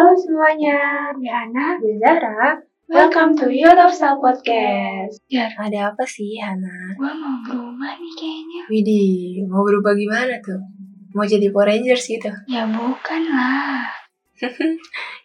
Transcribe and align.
Halo 0.00 0.16
semuanya, 0.16 1.12
gue 1.12 1.28
Hana, 1.28 1.76
gue 1.76 1.92
Zahra. 2.00 2.56
Welcome 2.88 3.36
to 3.36 3.52
YouTube 3.52 3.92
Style 3.92 4.16
Podcast. 4.16 5.20
Ya, 5.28 5.52
ada 5.60 5.92
apa 5.92 6.08
sih, 6.08 6.40
Hana? 6.40 6.96
Gue 6.96 7.12
mau 7.20 7.36
berubah 7.44 8.00
nih 8.00 8.14
kayaknya. 8.16 8.62
Widih, 8.72 9.44
mau 9.44 9.60
berubah 9.60 9.92
gimana 9.92 10.40
tuh? 10.40 10.56
Mau 11.12 11.28
jadi 11.28 11.52
Power 11.52 11.68
Rangers 11.68 12.08
gitu? 12.08 12.32
Ya 12.48 12.64
bukan 12.64 13.28
lah. 13.28 13.92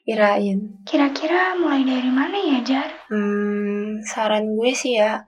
Kirain. 0.04 0.84
Kira-kira 0.84 1.56
mulai 1.56 1.88
dari 1.88 2.12
mana 2.12 2.36
ya, 2.36 2.60
Jar? 2.60 2.92
Hmm, 3.08 4.04
saran 4.04 4.60
gue 4.60 4.76
sih 4.76 5.00
ya, 5.00 5.24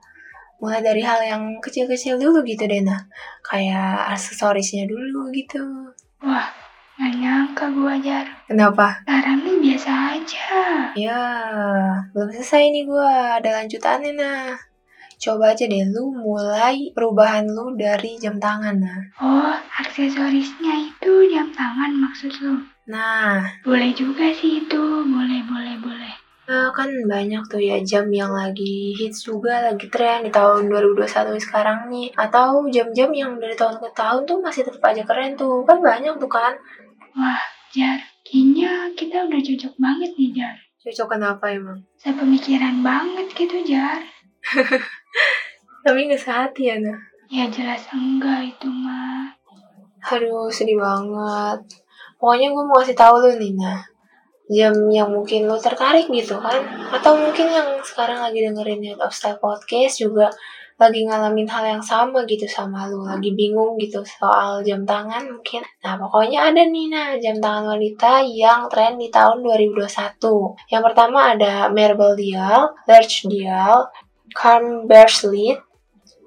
mulai 0.60 0.84
dari 0.84 1.00
hal 1.00 1.24
yang 1.24 1.56
kecil-kecil 1.64 2.20
dulu 2.20 2.44
gitu 2.44 2.68
deh, 2.68 2.84
nah. 2.84 3.00
Kayak 3.40 4.12
aksesorisnya 4.12 4.84
dulu 4.84 5.32
gitu. 5.32 5.88
Wah, 6.20 6.52
Gak 6.98 7.14
nyangka 7.14 7.70
gue 7.70 7.90
ajar. 8.02 8.26
Kenapa? 8.50 9.06
Sekarang 9.06 9.38
nih 9.46 9.56
biasa 9.70 9.90
aja. 10.18 10.50
Ya, 10.98 11.22
belum 12.10 12.34
selesai 12.34 12.74
nih 12.74 12.84
gue. 12.90 13.10
Ada 13.38 13.50
lanjutannya 13.62 14.12
nah. 14.18 14.58
Coba 15.18 15.54
aja 15.54 15.70
deh 15.70 15.86
lu 15.94 16.10
mulai 16.10 16.90
perubahan 16.90 17.46
lu 17.46 17.78
dari 17.78 18.18
jam 18.18 18.42
tangan 18.42 18.82
nah. 18.82 18.98
Oh, 19.22 19.54
aksesorisnya 19.78 20.74
itu 20.90 21.30
jam 21.30 21.54
tangan 21.54 21.94
maksud 22.02 22.34
lu? 22.42 22.66
Nah. 22.90 23.46
Boleh 23.62 23.94
juga 23.94 24.34
sih 24.34 24.66
itu. 24.66 24.82
Boleh, 25.06 25.46
boleh, 25.46 25.78
boleh. 25.78 26.14
Nah, 26.50 26.72
kan 26.74 26.90
banyak 27.06 27.44
tuh 27.46 27.60
ya 27.60 27.76
jam 27.84 28.08
yang 28.08 28.32
lagi 28.34 28.96
hits 28.96 29.22
juga, 29.28 29.68
lagi 29.68 29.86
tren 29.86 30.24
di 30.24 30.32
tahun 30.34 30.66
2021 30.66 31.36
sekarang 31.38 31.92
nih. 31.92 32.10
Atau 32.18 32.66
jam-jam 32.74 33.14
yang 33.14 33.38
dari 33.38 33.52
tahun 33.52 33.78
ke 33.78 33.94
tahun 33.94 34.26
tuh 34.26 34.42
masih 34.42 34.66
tetap 34.66 34.82
aja 34.82 35.04
keren 35.06 35.38
tuh. 35.38 35.62
Kan 35.62 35.78
banyak 35.78 36.18
tuh 36.18 36.26
kan. 36.26 36.58
Wah, 37.16 37.42
Jar, 37.72 38.00
kayaknya 38.24 38.92
kita 38.92 39.24
udah 39.28 39.40
cocok 39.40 39.74
banget 39.80 40.10
nih, 40.16 40.30
Jar. 40.36 40.56
Cocok 40.84 41.08
kenapa 41.16 41.44
emang? 41.52 41.80
Sepemikiran 41.96 42.80
banget 42.84 43.28
gitu, 43.32 43.56
Jar. 43.64 44.00
Tapi 45.84 45.98
nggak 46.08 46.20
sehati 46.20 46.62
ya, 46.68 46.76
nah? 46.80 46.98
Ya 47.28 47.44
jelas 47.48 47.84
enggak 47.92 48.56
itu 48.56 48.68
mah. 48.68 49.32
Aduh, 50.00 50.48
sedih 50.48 50.80
banget. 50.80 51.60
Pokoknya 52.16 52.48
gue 52.50 52.64
mau 52.64 52.80
kasih 52.80 52.96
tahu 52.96 53.14
lu 53.20 53.30
nih, 53.36 53.52
nah. 53.56 53.80
Jam 54.48 54.72
yang 54.88 55.12
mungkin 55.12 55.44
lu 55.44 55.60
tertarik 55.60 56.08
gitu 56.08 56.40
kan. 56.40 56.60
Atau 56.88 57.20
mungkin 57.20 57.52
yang 57.52 57.68
sekarang 57.84 58.24
lagi 58.24 58.40
dengerin 58.40 58.80
Head 58.80 59.00
of 59.04 59.12
Style 59.12 59.36
Podcast 59.36 60.00
juga 60.00 60.32
lagi 60.78 61.02
ngalamin 61.02 61.50
hal 61.50 61.64
yang 61.66 61.82
sama 61.82 62.22
gitu 62.22 62.46
sama 62.46 62.86
lu, 62.86 63.02
lagi 63.02 63.34
bingung 63.34 63.74
gitu 63.82 63.98
soal 64.06 64.62
jam 64.62 64.86
tangan 64.86 65.26
mungkin. 65.26 65.66
Nah, 65.82 65.98
pokoknya 65.98 66.54
ada 66.54 66.62
nih 66.62 66.86
nah 66.86 67.18
jam 67.18 67.42
tangan 67.42 67.74
wanita 67.74 68.22
yang 68.22 68.70
tren 68.70 68.94
di 68.94 69.10
tahun 69.10 69.42
2021. 69.42 69.90
Yang 70.70 70.82
pertama 70.86 71.34
ada 71.34 71.66
Marble 71.74 72.14
Dial, 72.14 72.70
Large 72.86 73.26
Dial, 73.26 73.90
Calm 74.30 74.86
Bracelet, 74.86 75.58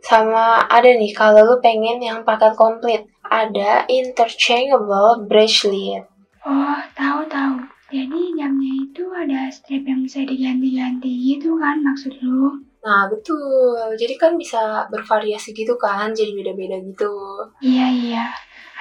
sama 0.03 0.67
ada 0.67 0.91
nih 0.99 1.15
kalau 1.15 1.47
lu 1.47 1.55
pengen 1.63 2.03
yang 2.03 2.27
paket 2.27 2.57
komplit, 2.59 3.07
ada 3.31 3.87
interchangeable 3.87 5.23
bracelet. 5.29 6.03
Oh, 6.43 6.81
tahu 6.97 7.23
tahu. 7.31 7.63
Jadi 7.93 8.33
jamnya 8.35 8.73
itu 8.87 9.03
ada 9.13 9.47
strap 9.47 9.83
yang 9.85 10.01
bisa 10.03 10.25
diganti-ganti 10.25 11.11
gitu 11.11 11.55
kan 11.61 11.79
maksud 11.85 12.17
lu? 12.23 12.70
Nah, 12.81 13.05
betul. 13.13 13.93
Jadi 13.93 14.13
kan 14.17 14.33
bisa 14.41 14.89
bervariasi 14.89 15.53
gitu 15.53 15.77
kan, 15.77 16.17
jadi 16.17 16.33
beda-beda 16.33 16.81
gitu. 16.81 17.13
Iya, 17.61 17.87
iya. 17.93 18.25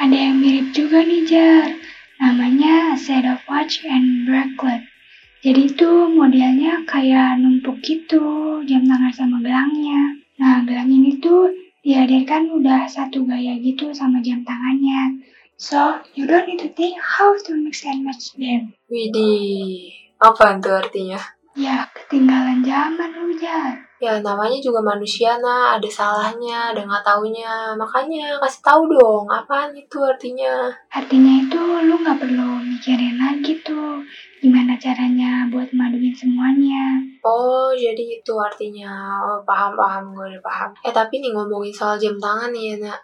Ada 0.00 0.16
yang 0.16 0.40
mirip 0.40 0.72
juga 0.72 1.04
nih, 1.04 1.28
Jar. 1.28 1.68
Namanya 2.20 2.96
set 2.96 3.28
of 3.28 3.40
watch 3.44 3.84
and 3.84 4.24
bracelet. 4.24 4.84
Jadi 5.40 5.72
itu 5.72 5.88
modelnya 6.12 6.84
kayak 6.84 7.40
numpuk 7.40 7.80
gitu, 7.80 8.60
jam 8.68 8.84
tangan 8.84 9.12
sama 9.12 9.36
gelangnya. 9.40 10.20
Nah, 10.36 10.64
gelang 10.68 10.88
ini 10.92 11.16
tuh 11.16 11.48
dihadirkan 11.80 12.52
udah 12.52 12.84
satu 12.88 13.24
gaya 13.24 13.56
gitu 13.60 13.92
sama 13.96 14.20
jam 14.20 14.44
tangannya. 14.44 15.24
So, 15.56 16.00
you 16.16 16.24
don't 16.24 16.48
need 16.48 16.60
to 16.64 16.72
think 16.72 16.96
how 17.00 17.36
to 17.36 17.52
mix 17.56 17.84
and 17.84 18.04
match 18.04 18.32
them. 18.36 18.72
Widih, 18.88 19.92
apa 20.20 20.56
itu 20.56 20.72
artinya? 20.72 21.20
Ya, 21.56 21.88
ketinggalan 21.92 22.64
zaman 22.64 23.12
lu, 23.16 23.36
Jar. 23.36 23.89
Ya 24.00 24.16
namanya 24.24 24.56
juga 24.64 24.80
manusia 24.80 25.36
nah, 25.44 25.76
ada 25.76 25.84
salahnya, 25.84 26.72
ada 26.72 26.80
nggak 26.88 27.04
taunya. 27.04 27.76
Makanya 27.76 28.40
kasih 28.40 28.64
tahu 28.64 28.88
dong, 28.88 29.28
apaan 29.28 29.76
itu 29.76 30.00
artinya? 30.00 30.72
Artinya 30.88 31.44
itu 31.44 31.60
lu 31.60 32.00
nggak 32.00 32.16
perlu 32.16 32.64
mikirin 32.64 33.20
lagi 33.20 33.60
tuh 33.60 34.00
gimana 34.40 34.72
caranya 34.80 35.44
buat 35.52 35.68
maduin 35.76 36.16
semuanya. 36.16 36.96
Oh, 37.20 37.76
jadi 37.76 38.16
itu 38.16 38.32
artinya. 38.40 39.20
Oh, 39.20 39.44
paham, 39.44 39.76
paham, 39.76 40.16
gue 40.16 40.32
udah 40.32 40.40
paham. 40.40 40.72
Eh, 40.80 40.92
tapi 40.96 41.20
nih 41.20 41.36
ngomongin 41.36 41.68
soal 41.68 42.00
jam 42.00 42.16
tangan 42.16 42.48
nih 42.56 42.72
ya, 42.72 42.88
nak. 42.88 43.00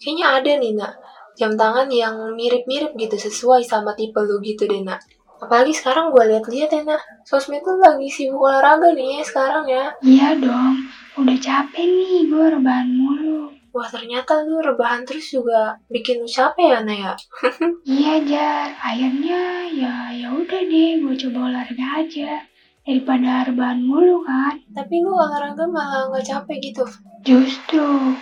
Kayaknya 0.00 0.26
ada 0.40 0.52
nih, 0.56 0.72
nak. 0.80 0.92
Jam 1.36 1.52
tangan 1.52 1.84
yang 1.92 2.16
mirip-mirip 2.32 2.96
gitu, 2.96 3.12
sesuai 3.12 3.60
sama 3.60 3.92
tipe 3.92 4.16
lu 4.24 4.40
gitu 4.40 4.64
deh, 4.64 4.80
nak. 4.80 5.04
Apalagi 5.40 5.72
sekarang 5.72 6.12
gue 6.12 6.20
lihat-lihat 6.20 6.68
ya, 6.68 6.82
nah. 6.84 7.00
Sosmed 7.24 7.64
tuh 7.64 7.80
lagi 7.80 8.04
sibuk 8.12 8.44
olahraga 8.44 8.92
nih 8.92 9.24
sekarang 9.24 9.64
ya. 9.64 9.88
Iya 10.04 10.36
dong. 10.36 10.84
Udah 11.16 11.36
capek 11.40 11.80
nih 11.80 12.28
gue 12.28 12.44
rebahan 12.60 12.92
mulu. 12.92 13.48
Wah 13.72 13.88
ternyata 13.88 14.44
lu 14.44 14.60
rebahan 14.60 15.08
terus 15.08 15.32
juga 15.32 15.80
bikin 15.88 16.20
lu 16.20 16.28
capek 16.28 16.76
ya, 16.76 16.78
Nah 16.84 16.96
ya? 16.96 17.12
iya, 17.96 18.14
Jar. 18.20 18.68
Akhirnya 18.76 19.64
ya 19.72 19.94
ya 20.12 20.28
udah 20.28 20.60
deh 20.60 21.00
gue 21.00 21.14
coba 21.16 21.38
olahraga 21.48 22.04
aja. 22.04 22.44
Daripada 22.84 23.48
rebahan 23.48 23.80
mulu 23.80 24.20
kan. 24.26 24.60
Tapi 24.76 24.94
lu 25.00 25.16
olahraga 25.16 25.64
malah 25.64 26.12
nggak 26.12 26.26
capek 26.26 26.56
gitu. 26.60 26.84
Justru 27.24 28.12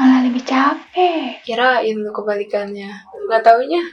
malah 0.00 0.24
lebih 0.24 0.40
capek. 0.48 1.44
Kirain 1.44 1.96
lu 2.00 2.08
kebalikannya. 2.08 3.04
Gak 3.28 3.42
taunya 3.44 3.84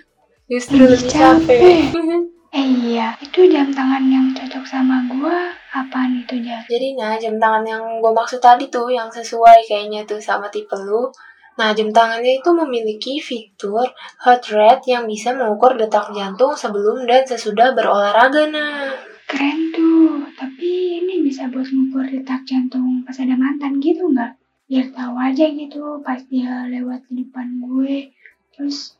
justru 0.51 0.83
lebih, 0.83 0.99
lebih 0.99 1.11
capek. 1.11 1.59
capek. 1.95 2.31
Eh 2.51 2.67
iya, 2.67 3.15
itu 3.23 3.47
jam 3.47 3.71
tangan 3.71 4.11
yang 4.11 4.27
cocok 4.35 4.67
sama 4.67 5.07
gue 5.07 5.37
apaan 5.71 6.19
itu 6.19 6.35
Jar? 6.43 6.59
Jadi 6.67 6.99
nah 6.99 7.15
jam 7.15 7.39
tangan 7.39 7.63
yang 7.63 7.83
gue 8.03 8.11
maksud 8.11 8.43
tadi 8.43 8.67
tuh 8.67 8.91
yang 8.91 9.07
sesuai 9.07 9.63
kayaknya 9.71 10.03
tuh 10.03 10.19
sama 10.19 10.51
tipe 10.51 10.75
lu. 10.75 11.07
Nah 11.55 11.71
jam 11.71 11.87
tangannya 11.95 12.43
itu 12.43 12.51
memiliki 12.51 13.23
fitur 13.23 13.87
heart 14.19 14.51
rate 14.51 14.83
yang 14.91 15.07
bisa 15.07 15.31
mengukur 15.31 15.79
detak 15.79 16.11
jantung 16.11 16.51
sebelum 16.51 17.07
dan 17.07 17.23
sesudah 17.23 17.71
berolahraga 17.71 18.51
nah. 18.51 18.99
Keren 19.31 19.71
tuh, 19.71 20.27
tapi 20.35 20.99
ini 20.99 21.23
bisa 21.23 21.47
buat 21.47 21.71
mengukur 21.71 22.03
detak 22.03 22.43
jantung 22.43 22.99
pas 23.07 23.15
ada 23.15 23.39
mantan 23.39 23.79
gitu 23.79 24.11
nggak? 24.11 24.35
Biar 24.67 24.91
tahu 24.91 25.15
aja 25.15 25.47
gitu 25.47 26.03
pas 26.03 26.19
dia 26.27 26.67
lewat 26.67 27.07
di 27.07 27.23
depan 27.23 27.63
gue, 27.63 28.11
terus 28.51 28.99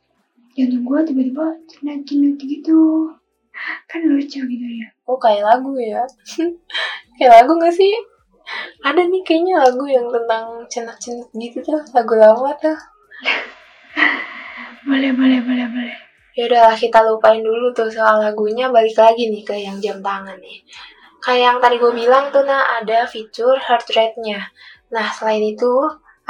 jantung 0.56 0.88
gue 0.88 0.98
tiba-tiba 1.04 1.60
cenut-cenut 1.68 2.40
gitu 2.40 3.12
kan 3.86 4.00
lucu 4.08 4.40
gitu 4.42 4.66
ya. 4.66 4.88
Oh 5.04 5.18
kayak 5.20 5.44
lagu 5.44 5.72
ya. 5.76 6.02
Kayak 7.20 7.44
lagu 7.44 7.52
gak 7.60 7.76
sih? 7.76 7.92
Ada 8.82 9.04
nih 9.06 9.22
kayaknya 9.22 9.54
lagu 9.62 9.84
yang 9.86 10.08
tentang 10.08 10.64
cenak-cenak 10.66 11.28
gitu 11.36 11.58
tuh. 11.62 11.80
Lagu 11.92 12.14
lama 12.16 12.50
tuh. 12.58 12.78
Boleh 14.88 15.14
boleh 15.14 15.38
boleh 15.46 15.66
boleh. 15.70 15.98
Ya 16.34 16.48
udahlah 16.50 16.74
kita 16.74 17.04
lupain 17.06 17.38
dulu 17.38 17.70
tuh 17.70 17.86
soal 17.86 18.18
lagunya. 18.18 18.66
Balik 18.72 18.98
lagi 18.98 19.30
nih 19.30 19.44
ke 19.46 19.54
yang 19.54 19.78
jam 19.78 20.02
tangan 20.02 20.34
nih. 20.42 20.58
Kayak 21.22 21.42
yang 21.54 21.58
tadi 21.62 21.76
gue 21.78 21.92
bilang 21.94 22.34
tuh 22.34 22.42
nah 22.42 22.82
ada 22.82 23.06
fitur 23.06 23.54
heart 23.62 23.86
rate-nya. 23.94 24.42
Nah 24.90 25.06
selain 25.14 25.54
itu 25.54 25.70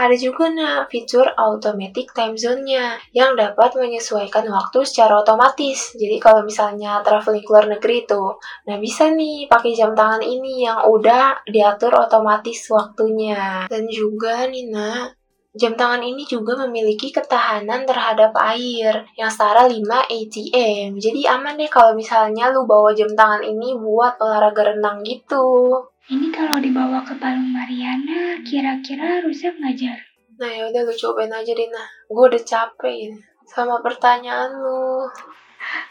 ada 0.03 0.17
juga 0.19 0.51
nah 0.51 0.85
fitur 0.91 1.31
automatic 1.39 2.11
time 2.11 2.35
zone-nya 2.35 2.99
yang 3.15 3.39
dapat 3.39 3.79
menyesuaikan 3.79 4.45
waktu 4.51 4.83
secara 4.83 5.23
otomatis. 5.23 5.95
Jadi 5.95 6.19
kalau 6.19 6.43
misalnya 6.43 6.99
traveling 7.07 7.47
ke 7.47 7.51
luar 7.55 7.67
negeri 7.71 8.03
tuh, 8.03 8.43
nah 8.67 8.77
bisa 8.83 9.15
nih 9.15 9.47
pakai 9.47 9.73
jam 9.79 9.95
tangan 9.95 10.21
ini 10.21 10.67
yang 10.67 10.83
udah 10.83 11.47
diatur 11.47 11.95
otomatis 11.95 12.67
waktunya. 12.67 13.71
Dan 13.71 13.87
juga 13.87 14.51
nih 14.51 14.67
nah, 14.69 15.07
Jam 15.53 15.77
tangan 15.77 16.01
ini 16.01 16.25
juga 16.25 16.57
memiliki 16.65 17.13
ketahanan 17.13 17.85
terhadap 17.85 18.33
air 18.41 19.05
yang 19.21 19.29
setara 19.29 19.69
5 19.69 19.85
ATM. 20.09 20.97
Jadi 20.97 21.29
aman 21.29 21.61
deh 21.61 21.69
kalau 21.69 21.93
misalnya 21.93 22.49
lu 22.49 22.65
bawa 22.65 22.97
jam 22.97 23.13
tangan 23.13 23.45
ini 23.45 23.77
buat 23.77 24.17
olahraga 24.17 24.73
renang 24.73 25.05
gitu. 25.05 25.77
Ini 26.11 26.35
kalau 26.35 26.59
dibawa 26.59 27.07
ke 27.07 27.15
Palung 27.15 27.55
Mariana, 27.55 28.35
kira-kira 28.43 29.23
rusak 29.23 29.55
nggak, 29.55 29.75
Jar? 29.79 30.01
Nah 30.43 30.51
ya 30.51 30.67
udah 30.67 30.83
lu 30.83 30.91
cobain 30.91 31.31
aja 31.31 31.53
deh, 31.55 31.69
nah. 31.71 31.87
Gue 32.11 32.27
udah 32.27 32.43
capek 32.43 33.15
sama 33.47 33.79
pertanyaan 33.79 34.51
lu. 34.51 35.07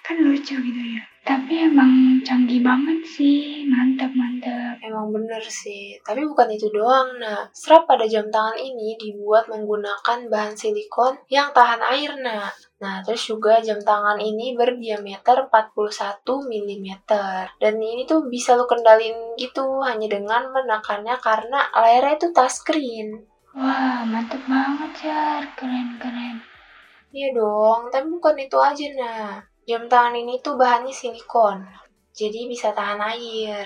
Kan 0.03 0.19
lucu 0.19 0.59
gitu 0.59 0.81
ya. 0.83 1.10
Tapi 1.21 1.69
emang 1.69 2.17
canggih 2.25 2.65
banget 2.65 3.05
sih, 3.05 3.61
mantap 3.69 4.09
mantap. 4.17 4.81
Emang 4.81 5.13
bener 5.13 5.37
sih, 5.45 5.93
tapi 6.01 6.25
bukan 6.25 6.49
itu 6.49 6.65
doang. 6.73 7.13
Nah, 7.21 7.45
strap 7.53 7.85
pada 7.85 8.09
jam 8.09 8.25
tangan 8.33 8.57
ini 8.57 8.97
dibuat 8.97 9.45
menggunakan 9.45 10.25
bahan 10.25 10.57
silikon 10.57 11.21
yang 11.29 11.53
tahan 11.53 11.77
air, 11.93 12.17
nah. 12.25 12.49
Nah, 12.81 13.05
terus 13.05 13.21
juga 13.21 13.61
jam 13.61 13.77
tangan 13.77 14.17
ini 14.17 14.57
berdiameter 14.57 15.45
41 15.45 16.25
mm. 16.25 16.87
Dan 17.61 17.77
ini 17.77 18.09
tuh 18.09 18.25
bisa 18.25 18.57
lu 18.57 18.65
kendalin 18.65 19.37
gitu 19.37 19.77
hanya 19.85 20.09
dengan 20.09 20.49
menekannya 20.49 21.13
karena 21.21 21.69
layarnya 21.69 22.17
itu 22.17 22.27
touchscreen. 22.33 23.29
Wah, 23.53 24.01
mantep 24.09 24.41
banget, 24.49 25.05
Jar. 25.05 25.43
Keren-keren. 25.53 26.41
Iya 27.13 27.29
dong, 27.37 27.93
tapi 27.93 28.09
bukan 28.09 28.41
itu 28.41 28.57
aja, 28.57 28.87
nah. 28.97 29.50
Jam 29.71 29.87
tangan 29.87 30.19
ini 30.19 30.35
tuh 30.43 30.59
bahannya 30.59 30.91
silikon, 30.91 31.63
jadi 32.11 32.43
bisa 32.43 32.75
tahan 32.75 32.99
air. 33.15 33.63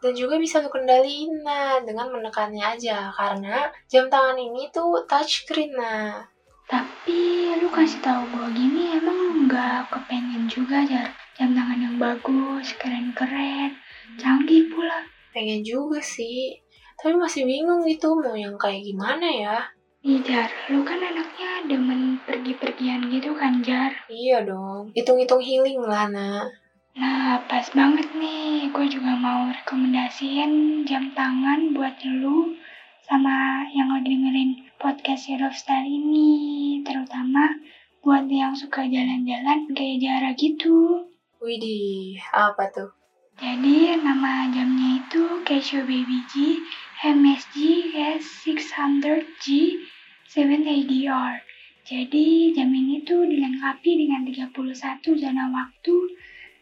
Dan 0.00 0.16
juga 0.16 0.40
bisa 0.40 0.64
lu 0.64 0.72
kendaliin, 0.72 1.44
nah, 1.44 1.76
dengan 1.84 2.08
menekannya 2.08 2.64
aja. 2.64 3.12
Karena 3.12 3.68
jam 3.84 4.08
tangan 4.08 4.40
ini 4.40 4.64
tuh 4.72 5.04
touchscreen, 5.04 5.76
nah. 5.76 6.24
Tapi 6.64 7.52
lu 7.60 7.68
kasih 7.68 8.00
tahu 8.00 8.24
gue 8.32 8.48
gini 8.56 8.96
emang 8.96 9.44
nggak 9.44 9.92
kepengen 9.92 10.48
juga 10.48 10.80
jar 10.88 11.12
jam 11.36 11.52
tangan 11.52 11.84
yang 11.84 11.96
bagus, 12.00 12.72
keren-keren, 12.80 13.76
canggih 14.16 14.72
pula. 14.72 15.04
Pengen 15.36 15.60
juga 15.60 16.00
sih, 16.00 16.56
tapi 16.96 17.12
masih 17.12 17.44
bingung 17.44 17.84
gitu 17.84 18.16
mau 18.16 18.32
yang 18.32 18.56
kayak 18.56 18.80
gimana 18.80 19.28
ya. 19.28 19.60
Nih 20.06 20.22
Jar, 20.22 20.46
lu 20.70 20.86
kan 20.86 21.02
anaknya 21.02 21.66
demen 21.66 22.22
pergi-pergian 22.22 23.10
gitu 23.10 23.34
kan 23.34 23.58
Jar? 23.58 23.90
Iya 24.06 24.46
dong, 24.46 24.94
hitung-hitung 24.94 25.42
healing 25.42 25.82
lah 25.82 26.06
nak. 26.06 26.46
Nah, 26.94 27.42
pas 27.50 27.66
banget 27.74 28.14
nih. 28.14 28.70
Gue 28.70 28.86
juga 28.86 29.18
mau 29.18 29.50
rekomendasiin 29.50 30.86
jam 30.86 31.10
tangan 31.10 31.74
buat 31.74 31.98
lu 32.06 32.54
sama 33.02 33.66
yang 33.74 33.90
lagi 33.90 34.14
dengerin 34.14 34.70
podcast 34.78 35.26
Hero 35.26 35.50
Style 35.50 35.90
ini. 35.90 36.78
Terutama 36.86 37.58
buat 37.98 38.30
yang 38.30 38.54
suka 38.54 38.86
jalan-jalan 38.86 39.74
kayak 39.74 40.06
Jara 40.06 40.30
gitu. 40.38 41.02
Widih, 41.42 42.22
apa 42.30 42.70
tuh? 42.70 42.94
Jadi 43.42 43.98
nama 44.06 44.46
jamnya 44.54 45.02
itu 45.02 45.42
Casio 45.42 45.82
Baby 45.82 46.22
G 46.30 46.62
MSG 47.02 47.90
S600G 48.22 49.44
7ADR. 50.36 51.40
Jadi 51.88 52.52
jam 52.52 52.68
ini 52.68 53.00
tuh 53.08 53.24
dilengkapi 53.24 54.04
dengan 54.04 54.20
31 54.28 54.52
zona 55.16 55.48
waktu 55.48 55.96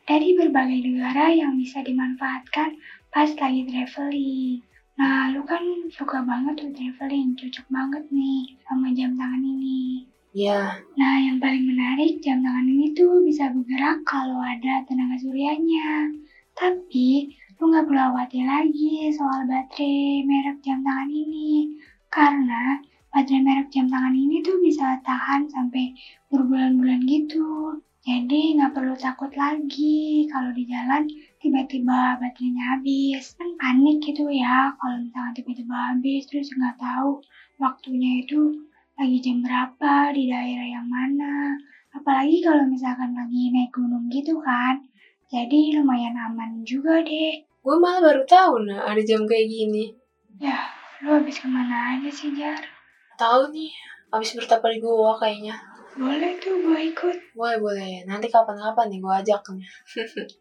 dari 0.06 0.38
berbagai 0.38 0.79
negara 0.87 1.35
yang 1.35 1.59
bisa 1.59 1.82
dimanfaatkan 1.82 2.79
pas 3.11 3.35
lagi 3.35 3.67
traveling. 3.67 4.62
Nah, 4.94 5.35
lu 5.35 5.43
kan 5.43 5.91
suka 5.91 6.23
banget 6.23 6.55
tuh 6.62 6.71
traveling, 6.71 7.35
cocok 7.35 7.67
banget 7.67 8.06
nih 8.15 8.55
sama 8.62 8.94
jam 8.94 9.19
tangan 9.19 9.43
ini. 9.43 10.06
Ya, 10.31 10.79
Nah, 10.94 11.19
yang 11.19 11.43
paling 11.43 11.67
menarik, 11.67 12.23
jam 12.23 12.47
tangan 12.47 12.70
ini 12.70 12.94
tuh 12.94 13.27
bisa 13.27 13.50
bergerak 13.50 14.06
kalau 14.06 14.38
ada 14.38 14.87
tenaga 14.87 15.19
suryanya. 15.19 16.15
Tapi, 16.55 17.27
lu 17.59 17.75
nggak 17.75 17.91
perlu 17.91 18.03
khawatir 18.15 18.47
lagi 18.47 19.11
soal 19.11 19.50
baterai 19.50 20.23
merek 20.23 20.62
jam 20.62 20.79
tangan 20.87 21.11
ini. 21.11 21.75
Karena 22.06 22.79
baterai 23.14 23.46
merek 23.46 23.70
jam 23.70 23.87
tangan 23.87 24.11
ini 24.11 24.43
tuh 24.43 24.58
bisa 24.58 24.99
tahan 25.06 25.46
sampai 25.46 25.94
berbulan-bulan 26.34 27.06
gitu. 27.06 27.78
Jadi 28.02 28.58
nggak 28.58 28.75
perlu 28.75 28.99
takut 28.99 29.31
lagi 29.38 30.26
kalau 30.26 30.50
di 30.50 30.66
jalan 30.66 31.06
tiba-tiba 31.38 32.19
baterainya 32.19 32.75
habis. 32.75 33.38
Kan 33.38 33.55
panik 33.55 34.02
gitu 34.02 34.26
ya 34.34 34.75
kalau 34.76 34.99
misalnya 34.99 35.31
tiba-tiba 35.31 35.94
habis 35.94 36.26
terus 36.26 36.50
nggak 36.58 36.75
tahu 36.75 37.22
waktunya 37.62 38.26
itu 38.26 38.66
lagi 38.99 39.19
jam 39.22 39.46
berapa 39.46 40.10
di 40.10 40.26
daerah 40.26 40.69
yang 40.75 40.88
mana. 40.90 41.55
Apalagi 41.94 42.43
kalau 42.43 42.67
misalkan 42.67 43.14
lagi 43.14 43.55
naik 43.55 43.70
gunung 43.70 44.10
gitu 44.10 44.43
kan. 44.43 44.82
Jadi 45.31 45.78
lumayan 45.78 46.19
aman 46.19 46.67
juga 46.67 46.99
deh. 46.99 47.46
gue 47.64 47.76
malah 47.81 48.05
baru 48.05 48.22
tahu 48.28 48.69
nah 48.69 48.90
ada 48.90 49.00
jam 49.00 49.25
kayak 49.25 49.49
gini. 49.49 49.96
Ya, 50.37 50.69
lu 51.00 51.14
habis 51.14 51.38
ke 51.40 51.49
mana 51.49 51.96
aja 51.96 52.10
sih 52.12 52.34
Jar? 52.37 52.74
Tahu 53.14 53.55
nih, 53.55 53.70
habis 54.11 54.34
bertapa 54.34 54.66
di 54.75 54.78
gua 54.82 55.14
kayaknya. 55.14 55.55
Boleh 55.94 56.34
tuh 56.43 56.58
gue 56.58 56.90
ikut. 56.90 57.16
Boleh, 57.38 57.55
boleh. 57.62 58.02
Nanti 58.02 58.26
kapan-kapan 58.26 58.90
nih 58.90 58.99
gue 58.99 59.14
ajak 59.14 59.43
nih. 59.55 59.70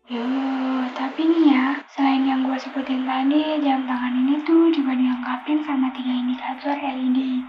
Yo, 0.10 0.26
tapi 0.98 1.30
nih 1.30 1.54
ya, 1.54 1.78
selain 1.94 2.26
yang 2.26 2.42
gue 2.42 2.58
sebutin 2.58 3.06
tadi, 3.06 3.62
jam 3.62 3.86
tangan 3.86 4.18
ini 4.18 4.42
tuh 4.42 4.74
juga 4.74 4.98
dilengkapin 4.98 5.62
sama 5.62 5.94
tiga 5.94 6.10
indikator 6.10 6.74
LED. 6.74 7.46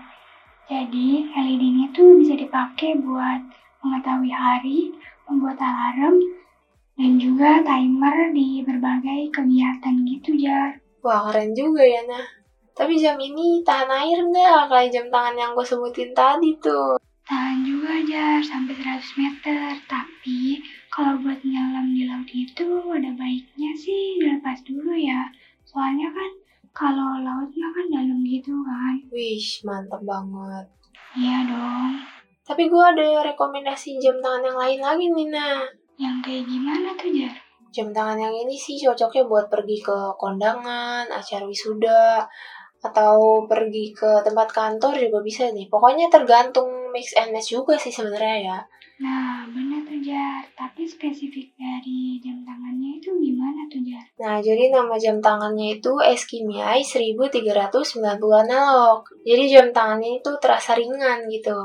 Jadi, 0.69 1.09
LED 1.33 1.63
ini 1.65 1.85
tuh 1.97 2.21
bisa 2.21 2.37
dipakai 2.37 3.01
buat 3.01 3.41
mengetahui 3.81 4.33
hari, 4.33 4.93
membuat 5.25 5.57
alarm, 5.65 6.21
dan 7.01 7.17
juga 7.17 7.65
timer 7.65 8.37
di 8.37 8.61
berbagai 8.61 9.33
kegiatan 9.33 10.05
gitu, 10.05 10.37
Jar. 10.37 10.77
Wah, 11.01 11.33
keren 11.33 11.57
juga 11.57 11.81
ya, 11.81 12.05
nah. 12.05 12.44
Tapi 12.75 12.99
jam 12.99 13.15
ini 13.23 13.63
tahan 13.63 13.87
air 13.87 14.19
nggak? 14.19 14.67
Kayak 14.67 14.91
jam 14.91 15.07
tangan 15.07 15.39
yang 15.39 15.51
gue 15.55 15.63
sebutin 15.63 16.11
tadi 16.11 16.59
tuh. 16.59 16.99
Tahan 17.25 17.63
juga, 17.63 18.03
Jar, 18.03 18.43
sampai 18.43 18.75
100 18.75 19.01
meter. 19.17 19.79
Tapi, 19.87 20.59
kalau 20.91 21.17
buat 21.23 21.39
nyelam 21.47 21.95
di 21.95 22.05
laut 22.05 22.29
itu, 22.29 22.67
ada 22.91 23.11
baiknya 23.15 23.71
sih 23.79 24.19
dilepas 24.19 24.61
dulu 24.67 24.91
ya. 24.91 25.23
Soalnya 25.65 26.11
kan, 26.11 26.31
kalau 26.75 27.23
lautnya 27.23 27.71
kan 27.71 27.87
dalam 27.89 28.21
gitu 28.27 28.53
kan. 28.67 28.99
Wish, 29.09 29.63
mantep 29.63 30.03
banget. 30.03 30.67
Iya 31.15 31.47
dong. 31.47 32.03
Tapi 32.45 32.69
gue 32.69 32.85
ada 32.85 33.23
rekomendasi 33.33 34.03
jam 34.03 34.19
tangan 34.19 34.51
yang 34.51 34.59
lain 34.59 34.81
lagi 34.83 35.07
nih, 35.15 35.29
nah. 35.31 35.63
Yang 35.97 36.17
kayak 36.27 36.45
gimana 36.51 36.89
tuh, 36.99 37.09
Jar? 37.15 37.35
Jam 37.73 37.89
tangan 37.95 38.19
yang 38.19 38.35
ini 38.35 38.59
sih 38.59 38.77
cocoknya 38.83 39.25
buat 39.25 39.47
pergi 39.49 39.81
ke 39.81 39.99
kondangan, 40.21 41.09
acara 41.09 41.43
wisuda, 41.49 42.23
atau 42.85 43.49
pergi 43.49 43.97
ke 43.97 44.21
tempat 44.21 44.53
kantor 44.53 44.93
juga 45.01 45.25
bisa 45.25 45.49
nih. 45.49 45.73
Pokoknya 45.73 46.13
tergantung 46.13 46.93
mix 46.93 47.17
and 47.17 47.33
match 47.33 47.57
juga 47.57 47.81
sih 47.81 47.89
sebenarnya 47.89 48.39
ya. 48.45 48.59
Nah, 48.95 49.43
bener 49.51 49.83
tuh, 49.83 49.99
Jar. 50.05 50.45
Tapi 50.55 50.87
spesifik 50.87 51.51
dari 51.59 52.23
jam 52.23 52.47
tangannya 52.47 53.03
itu 53.03 53.11
gimana 53.19 53.67
tuh, 53.67 53.83
Jar? 53.83 54.05
Nah, 54.23 54.39
jadi 54.39 54.71
nama 54.71 54.95
jam 54.95 55.19
tangannya 55.19 55.83
itu 55.83 55.91
Eskimiai 55.99 56.85
1390 56.85 58.45
analog. 58.47 59.03
Jadi 59.27 59.45
jam 59.51 59.67
tangan 59.75 59.99
ini 59.99 60.23
tuh 60.23 60.39
terasa 60.39 60.79
ringan 60.79 61.27
gitu. 61.27 61.59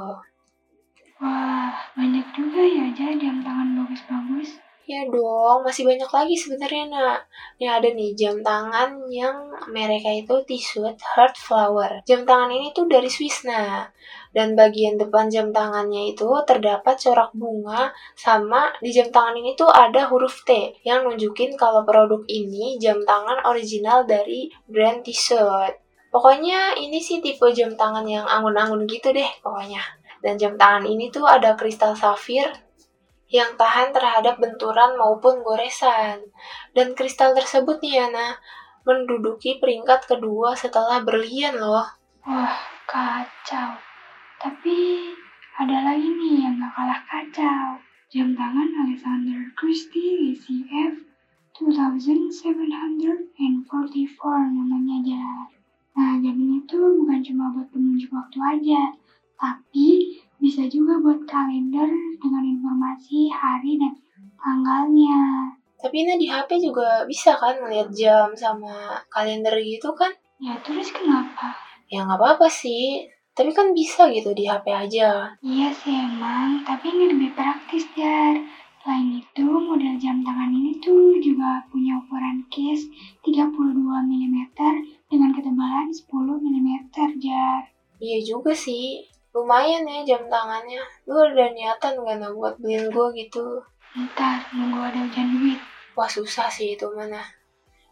Wah, 1.21 1.75
banyak 1.93 2.25
juga 2.33 2.65
ya, 2.65 2.89
Jar, 2.97 3.13
jam 3.19 3.43
tangan 3.45 3.77
bagus-bagus. 3.77 4.57
Ya 4.89 5.05
dong, 5.05 5.61
masih 5.61 5.85
banyak 5.85 6.09
lagi 6.09 6.33
sebenarnya 6.33 6.89
nak. 6.89 7.29
Nih 7.61 7.69
ada 7.69 7.93
nih 7.93 8.17
jam 8.17 8.41
tangan 8.41 9.05
yang 9.13 9.37
mereka 9.69 10.09
itu 10.09 10.33
Tissot 10.49 10.97
Heart 10.97 11.37
Flower. 11.37 12.01
Jam 12.09 12.25
tangan 12.25 12.49
ini 12.49 12.73
tuh 12.73 12.89
dari 12.89 13.05
Swiss 13.05 13.45
nah. 13.45 13.85
Dan 14.33 14.57
bagian 14.57 14.97
depan 14.97 15.29
jam 15.29 15.53
tangannya 15.53 16.17
itu 16.17 16.25
terdapat 16.41 16.97
corak 16.97 17.29
bunga 17.37 17.93
sama 18.17 18.73
di 18.81 18.89
jam 18.89 19.13
tangan 19.13 19.37
ini 19.37 19.53
tuh 19.53 19.69
ada 19.69 20.09
huruf 20.09 20.41
T 20.41 20.81
yang 20.81 21.05
nunjukin 21.05 21.53
kalau 21.53 21.85
produk 21.85 22.25
ini 22.25 22.81
jam 22.81 22.97
tangan 23.05 23.45
original 23.45 24.09
dari 24.09 24.49
brand 24.65 25.05
Tissot. 25.05 25.85
Pokoknya 26.09 26.73
ini 26.73 26.97
sih 26.97 27.21
tipe 27.21 27.45
jam 27.53 27.77
tangan 27.77 28.09
yang 28.09 28.25
anggun-anggun 28.25 28.89
gitu 28.89 29.13
deh 29.13 29.29
pokoknya. 29.45 29.85
Dan 30.25 30.41
jam 30.41 30.57
tangan 30.57 30.89
ini 30.89 31.13
tuh 31.13 31.29
ada 31.29 31.53
kristal 31.53 31.93
safir 31.93 32.68
yang 33.29 33.53
tahan 33.55 33.93
terhadap 33.93 34.41
benturan 34.41 34.97
maupun 34.97 35.45
goresan. 35.45 36.25
Dan 36.73 36.97
kristal 36.97 37.37
tersebut 37.37 37.77
nih 37.81 38.01
Yana, 38.01 38.41
menduduki 38.83 39.61
peringkat 39.61 40.09
kedua 40.09 40.57
setelah 40.57 41.05
berlian 41.05 41.53
loh. 41.61 41.85
Wah, 42.25 42.57
kacau. 42.89 43.77
Tapi 44.41 44.77
ada 45.61 45.77
lagi 45.93 46.09
nih 46.09 46.49
yang 46.49 46.57
gak 46.57 46.73
kalah 46.73 47.01
kacau. 47.05 47.77
Jam 48.09 48.33
tangan 48.33 48.69
Alexander 48.89 49.37
Christie 49.53 50.33
ACF 50.33 51.05
2744 51.61 53.37
namanya 54.57 54.97
Jar. 55.05 55.45
Nah, 55.93 56.17
jam 56.17 56.33
ini 56.33 56.63
tuh 56.65 56.95
bukan 56.97 57.19
cuma 57.21 57.51
buat 57.53 57.67
penunjuk 57.69 58.09
waktu 58.09 58.39
aja, 58.39 58.95
tapi 59.35 60.17
bisa 60.39 60.63
juga 60.71 60.95
buat 61.03 61.27
kalender 61.27 61.91
dengan 62.19 62.43
informasi 62.43 63.27
hari 63.27 63.75
dan 63.75 63.93
tanggalnya. 64.39 65.51
Tapi 65.79 65.95
ini 66.03 66.19
di 66.19 66.27
HP 66.27 66.59
juga 66.59 67.07
bisa 67.07 67.35
kan 67.39 67.59
ngeliat 67.59 67.91
jam 67.91 68.31
sama 68.35 68.99
kalender 69.11 69.55
gitu 69.63 69.91
kan? 69.95 70.11
Ya 70.39 70.55
terus 70.63 70.91
kenapa? 70.91 71.55
Ya 71.91 72.03
nggak 72.07 72.19
apa-apa 72.19 72.47
sih. 72.47 73.07
Tapi 73.35 73.55
kan 73.55 73.71
bisa 73.71 74.11
gitu 74.11 74.35
di 74.35 74.43
HP 74.43 74.67
aja. 74.67 75.31
Iya 75.39 75.71
sih 75.71 75.95
emang, 75.95 76.63
tapi 76.67 76.91
ini 76.91 77.15
lebih 77.15 77.31
praktis 77.35 77.87
Jar. 77.95 78.35
Selain 78.83 79.11
itu, 79.15 79.47
model 79.47 79.95
jam 79.99 80.19
tangan 80.23 80.51
ini 80.51 80.75
tuh 80.83 81.15
juga 81.19 81.63
punya 81.71 81.79
punya 81.89 82.05
ukuran 82.05 82.37
case 82.51 82.85
32 83.23 83.55
mm 83.79 84.37
dengan 85.07 85.29
ketebalan 85.31 85.87
10 85.89 86.05
mm, 86.11 86.69
Jar. 87.23 87.61
Iya 88.03 88.19
juga 88.21 88.51
sih. 88.51 89.07
Lumayan 89.35 89.85
ya 89.85 90.01
jam 90.05 90.25
tangannya. 90.25 90.81
Lu 91.05 91.21
ada 91.21 91.49
niatan 91.53 91.93
gak 92.01 92.17
nah 92.17 92.31
buat 92.33 92.57
beliin 92.57 92.89
gue 92.89 93.07
gitu? 93.13 93.61
Ntar, 93.93 94.41
nunggu 94.53 94.79
ada 94.81 94.99
hujan 95.05 95.27
duit. 95.33 95.59
Wah 95.93 96.09
susah 96.09 96.49
sih 96.49 96.73
itu 96.73 96.85
mana. 96.93 97.21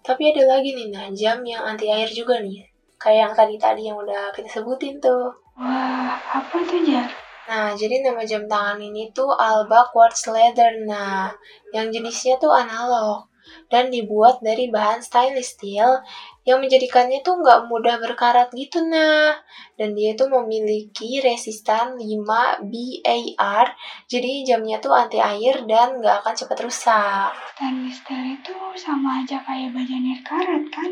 Tapi 0.02 0.34
ada 0.34 0.58
lagi 0.58 0.74
nih 0.74 0.88
nah, 0.90 1.08
jam 1.14 1.42
yang 1.46 1.62
anti 1.62 1.90
air 1.90 2.10
juga 2.10 2.42
nih. 2.42 2.66
Kayak 2.98 3.20
yang 3.30 3.34
tadi-tadi 3.38 3.82
yang 3.90 3.98
udah 4.02 4.34
kita 4.34 4.50
sebutin 4.50 4.98
tuh. 4.98 5.30
Wah, 5.58 6.18
apa 6.18 6.58
tuh, 6.66 6.82
Jar? 6.82 7.06
Nah, 7.48 7.74
jadi 7.78 8.02
nama 8.02 8.26
jam 8.26 8.46
tangan 8.50 8.82
ini 8.82 9.10
tuh 9.14 9.30
Alba 9.34 9.86
Quartz 9.94 10.30
Leather. 10.30 10.84
Nah, 10.86 11.30
yang 11.74 11.94
jenisnya 11.94 12.36
tuh 12.42 12.52
analog 12.52 13.30
dan 13.68 13.92
dibuat 13.94 14.40
dari 14.40 14.72
bahan 14.72 15.04
stainless 15.04 15.56
steel 15.56 16.02
yang 16.48 16.64
menjadikannya 16.64 17.20
tuh 17.22 17.40
nggak 17.44 17.68
mudah 17.68 18.00
berkarat 18.00 18.52
gitu 18.56 18.84
nah. 18.88 19.36
Dan 19.76 19.94
dia 19.94 20.16
tuh 20.16 20.32
memiliki 20.32 21.20
resistan 21.20 22.00
5 22.00 22.68
BAR, 22.68 23.68
jadi 24.08 24.32
jamnya 24.48 24.80
tuh 24.80 24.96
anti 24.96 25.20
air 25.20 25.68
dan 25.68 26.00
nggak 26.00 26.24
akan 26.24 26.34
cepat 26.34 26.58
rusak. 26.64 27.32
Stainless 27.56 28.00
steel 28.04 28.24
itu 28.40 28.56
sama 28.80 29.22
aja 29.22 29.44
kayak 29.44 29.76
baja 29.76 29.98
karat 30.24 30.64
kan? 30.72 30.92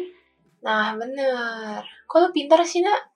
Nah 0.66 0.98
bener. 0.98 1.86
Kok 2.10 2.34
pintar 2.34 2.62
sih 2.66 2.82
nak? 2.86 3.16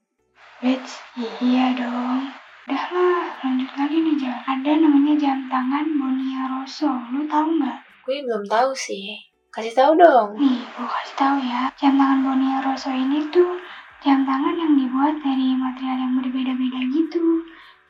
Wits, 0.59 0.99
iya 1.39 1.71
dong. 1.71 2.29
Udahlah, 2.69 3.33
lanjut 3.41 3.71
lagi 3.73 3.97
nih 3.97 4.15
Jar. 4.21 4.37
Ada 4.45 4.77
namanya 4.77 5.17
jam 5.17 5.49
tangan 5.49 5.89
Bonia 5.97 6.45
Rosso. 6.53 6.91
Lu 7.09 7.25
tahu 7.25 7.57
nggak? 7.57 7.79
Gue 8.05 8.21
belum 8.21 8.45
tahu 8.45 8.77
sih. 8.77 9.28
Kasih 9.49 9.73
tahu 9.73 9.97
dong. 9.97 10.37
Nih, 10.37 10.61
gue 10.61 10.85
kasih 10.85 11.17
tahu 11.17 11.41
ya. 11.41 11.73
Jam 11.81 11.97
tangan 11.97 12.21
Bonia 12.21 12.61
Rosso 12.61 12.93
ini 12.93 13.33
tuh 13.33 13.57
jam 14.05 14.21
tangan 14.21 14.53
yang 14.53 14.77
dibuat 14.77 15.17
dari 15.25 15.57
material 15.57 16.05
yang 16.05 16.13
berbeda-beda 16.21 16.77
gitu. 16.93 17.41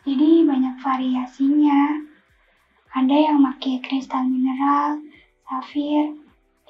Jadi 0.08 0.48
banyak 0.48 0.80
variasinya. 0.80 2.00
Ada 2.96 3.12
yang 3.12 3.44
pakai 3.44 3.84
kristal 3.84 4.32
mineral, 4.32 5.04
safir, 5.52 6.16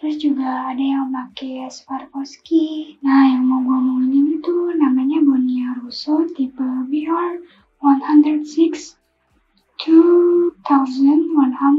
terus 0.01 0.17
juga 0.17 0.74
ada 0.74 0.81
yang 0.81 1.13
pakai 1.13 1.69
Swarovski. 1.69 2.98
Nah, 3.05 3.29
yang 3.29 3.46
mau 3.46 3.62
gue 3.62 3.77
ngomongin 3.77 4.41
itu 4.41 4.74
namanya 4.74 5.22
Bonia 5.22 5.86
Rosso 5.86 6.25
tipe 6.34 6.65
BR 6.89 7.46
106 7.77 8.98
2123 9.86 11.77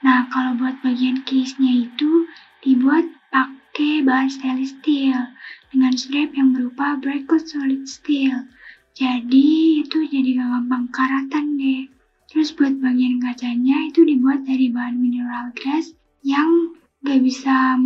Nah, 0.04 0.28
kalau 0.28 0.52
buat 0.60 0.76
bagian 0.84 1.24
case-nya 1.24 1.88
itu 1.88 2.28
dibuat 2.60 3.08
pakai 3.32 4.04
bahan 4.04 4.28
stainless 4.28 4.76
steel 4.76 5.32
dengan 5.72 5.96
strap 5.96 6.28
yang 6.36 6.52
berupa 6.52 7.00
bracket 7.00 7.40
solid 7.48 7.88
steel. 7.88 8.52
Jadi, 8.92 9.80
itu 9.80 10.04
jadi 10.12 10.44
gak 10.44 10.48
gampang 10.60 10.84
karatan 10.92 11.56
deh. 11.56 11.88
Terus 12.28 12.52
buat 12.52 12.76
bagian 12.84 13.16
kacanya 13.24 13.88
itu 13.88 14.04
dibuat 14.04 14.44
dari 14.44 14.68
bahan 14.68 15.00
mineral 15.00 15.56
glass 15.56 15.96
yang 16.26 16.74
gak 17.06 17.22
bisa 17.22 17.78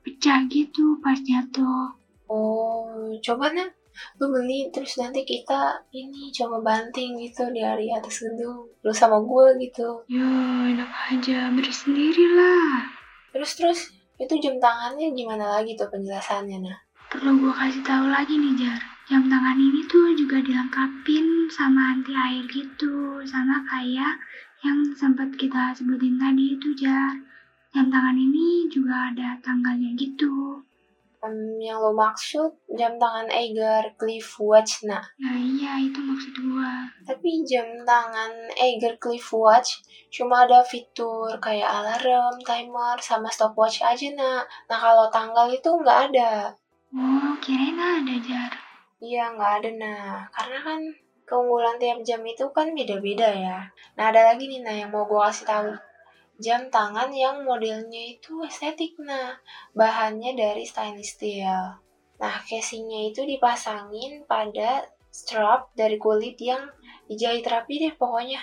pecah 0.00 0.48
gitu 0.48 0.96
pas 1.04 1.20
jatuh. 1.20 1.92
Oh, 2.24 3.12
coba 3.20 3.52
nih 3.52 3.68
lu 4.16 4.32
beli 4.32 4.72
terus 4.72 4.96
nanti 4.96 5.20
kita 5.20 5.84
ini 5.92 6.32
coba 6.32 6.64
banting 6.64 7.20
gitu 7.20 7.52
di 7.52 7.60
hari 7.60 7.92
atas 7.92 8.24
gedung. 8.24 8.64
Lu 8.80 8.92
sama 8.96 9.20
gue 9.20 9.60
gitu. 9.68 10.00
Yo 10.08 10.24
enak 10.72 10.88
aja 11.12 11.52
beri 11.52 11.68
sendiri 11.68 12.32
lah. 12.32 12.88
Terus 13.36 13.52
terus 13.60 13.80
itu 14.16 14.32
jam 14.40 14.56
tangannya 14.56 15.12
gimana 15.12 15.60
lagi 15.60 15.76
tuh 15.76 15.92
penjelasannya 15.92 16.64
nah? 16.64 16.78
Perlu 17.12 17.36
gue 17.44 17.52
kasih 17.52 17.84
tahu 17.84 18.08
lagi 18.08 18.40
nih 18.40 18.64
jar. 18.64 18.80
Jam 19.04 19.28
tangan 19.28 19.60
ini 19.60 19.84
tuh 19.84 20.16
juga 20.16 20.40
dilengkapin 20.40 21.52
sama 21.52 21.92
anti 21.92 22.16
air 22.16 22.48
gitu 22.48 23.20
sama 23.28 23.60
kayak 23.68 24.16
yang 24.64 24.80
sempat 24.96 25.28
kita 25.36 25.76
sebutin 25.76 26.16
tadi 26.16 26.56
itu 26.56 26.72
jar 26.80 27.12
Jam 27.72 27.88
tangan 27.88 28.12
ini 28.12 28.68
juga 28.68 29.08
ada 29.08 29.32
tanggalnya 29.40 29.96
gitu. 29.96 30.60
Um, 31.24 31.56
yang 31.56 31.80
lo 31.80 31.96
maksud 31.96 32.52
jam 32.76 33.00
tangan 33.00 33.32
Eiger 33.32 33.96
Cliff 33.96 34.36
Watch, 34.36 34.84
nah? 34.84 35.00
Nah 35.16 35.32
iya, 35.32 35.80
itu 35.80 35.96
maksud 36.04 36.36
gua. 36.36 36.84
Tapi 37.08 37.40
jam 37.48 37.64
tangan 37.88 38.52
Eiger 38.60 39.00
Cliff 39.00 39.24
Watch 39.32 39.80
cuma 40.12 40.44
ada 40.44 40.60
fitur 40.60 41.32
kayak 41.40 41.64
alarm, 41.64 42.36
timer, 42.44 43.00
sama 43.00 43.32
stopwatch 43.32 43.80
aja, 43.80 44.12
nak. 44.12 44.44
Nah 44.68 44.76
kalau 44.76 45.08
tanggal 45.08 45.48
itu 45.48 45.72
nggak 45.72 46.12
ada. 46.12 46.52
Oh, 46.92 47.32
kirain 47.40 47.80
ada, 47.80 48.14
Jar. 48.20 48.52
Iya, 49.00 49.32
nggak 49.32 49.52
ada, 49.64 49.70
nah. 49.80 50.28
Karena 50.28 50.60
kan 50.60 50.80
keunggulan 51.24 51.80
tiap 51.80 52.04
jam 52.04 52.20
itu 52.20 52.44
kan 52.52 52.68
beda-beda 52.76 53.32
ya. 53.32 53.64
Nah 53.96 54.12
ada 54.12 54.34
lagi 54.34 54.44
nih, 54.44 54.60
nah 54.60 54.74
yang 54.76 54.92
mau 54.92 55.08
gua 55.08 55.32
kasih 55.32 55.48
tahu 55.48 55.72
jam 56.42 56.66
tangan 56.74 57.14
yang 57.14 57.46
modelnya 57.46 58.18
itu 58.18 58.42
estetik. 58.42 58.98
Nah 58.98 59.38
bahannya 59.78 60.34
dari 60.34 60.66
stainless 60.66 61.14
steel. 61.14 61.78
Nah 62.18 62.36
casingnya 62.42 63.14
itu 63.14 63.22
dipasangin 63.22 64.26
pada 64.26 64.90
strap 65.14 65.70
dari 65.78 65.96
kulit 66.02 66.34
yang 66.42 66.66
dijahit 67.06 67.46
rapi 67.46 67.86
deh 67.86 67.94
pokoknya. 67.94 68.42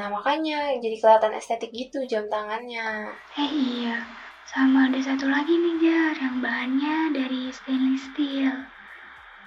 Nah 0.00 0.08
makanya 0.08 0.72
jadi 0.80 0.96
kelihatan 0.96 1.36
estetik 1.36 1.70
gitu 1.70 2.02
jam 2.08 2.26
tangannya. 2.32 3.12
Eh 3.36 3.50
iya. 3.52 4.00
Sama 4.48 4.88
ada 4.88 5.00
satu 5.00 5.28
lagi 5.28 5.56
nih 5.56 5.76
jar 5.84 6.14
yang 6.20 6.40
bahannya 6.40 7.12
dari 7.12 7.52
stainless 7.52 8.08
steel. 8.12 8.54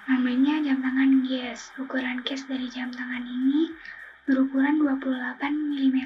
Namanya 0.08 0.64
jam 0.64 0.78
tangan 0.80 1.26
Guess 1.26 1.74
ukuran 1.82 2.22
case 2.22 2.46
dari 2.46 2.70
jam 2.70 2.94
tangan 2.94 3.26
ini 3.26 3.74
berukuran 4.28 4.76
28 4.84 5.40
mm 5.40 5.98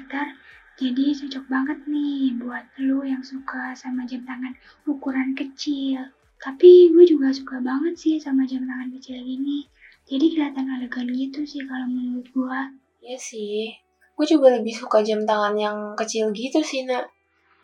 jadi 0.83 1.15
cocok 1.15 1.47
banget 1.47 1.79
nih 1.87 2.35
buat 2.35 2.67
lu 2.83 3.07
yang 3.07 3.23
suka 3.23 3.71
sama 3.71 4.03
jam 4.03 4.27
tangan 4.27 4.51
ukuran 4.83 5.31
kecil. 5.31 6.11
Tapi 6.43 6.91
gue 6.91 7.07
juga 7.07 7.31
suka 7.31 7.63
banget 7.63 7.95
sih 7.95 8.19
sama 8.19 8.43
jam 8.43 8.67
tangan 8.67 8.91
kecil 8.91 9.15
gini. 9.23 9.63
Jadi 10.03 10.35
kelihatan 10.35 10.67
elegan 10.67 11.07
gitu 11.07 11.47
sih 11.47 11.63
kalau 11.63 11.87
menurut 11.87 12.27
gue. 12.35 12.59
Iya 12.99 13.15
sih. 13.15 13.71
Gue 14.19 14.27
juga 14.27 14.51
lebih 14.51 14.75
suka 14.75 14.99
jam 14.99 15.23
tangan 15.23 15.55
yang 15.55 15.95
kecil 15.95 16.35
gitu 16.35 16.59
sih, 16.59 16.83
nak. 16.83 17.07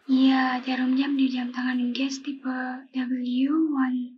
Iya, 0.08 0.64
jarum 0.64 0.96
jam 0.96 1.20
di 1.20 1.28
jam 1.28 1.52
tangan 1.52 1.92
Guess 1.92 2.24
tipe 2.24 2.88
W1212 2.96 4.16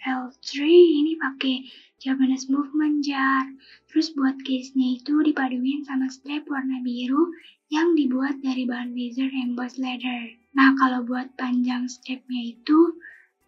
L3 0.00 0.46
ini 0.64 1.12
pakai 1.20 1.60
Japanese 2.00 2.48
movement 2.48 3.04
jar. 3.04 3.44
Terus 3.92 4.10
buat 4.16 4.40
case-nya 4.42 4.96
itu 4.96 5.20
dipaduin 5.20 5.84
sama 5.84 6.08
strap 6.08 6.48
warna 6.48 6.80
biru 6.80 7.28
yang 7.68 7.92
dibuat 7.94 8.40
dari 8.40 8.64
bahan 8.64 8.96
laser 8.96 9.28
embossed 9.28 9.76
leather. 9.76 10.34
Nah, 10.56 10.74
kalau 10.80 11.06
buat 11.06 11.30
panjang 11.36 11.86
strapnya 11.86 12.56
itu 12.56 12.96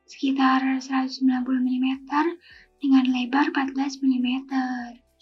sekitar 0.06 0.60
190 0.78 1.24
mm 1.48 1.88
dengan 2.78 3.04
lebar 3.08 3.50
14 3.50 4.04
mm. 4.04 4.28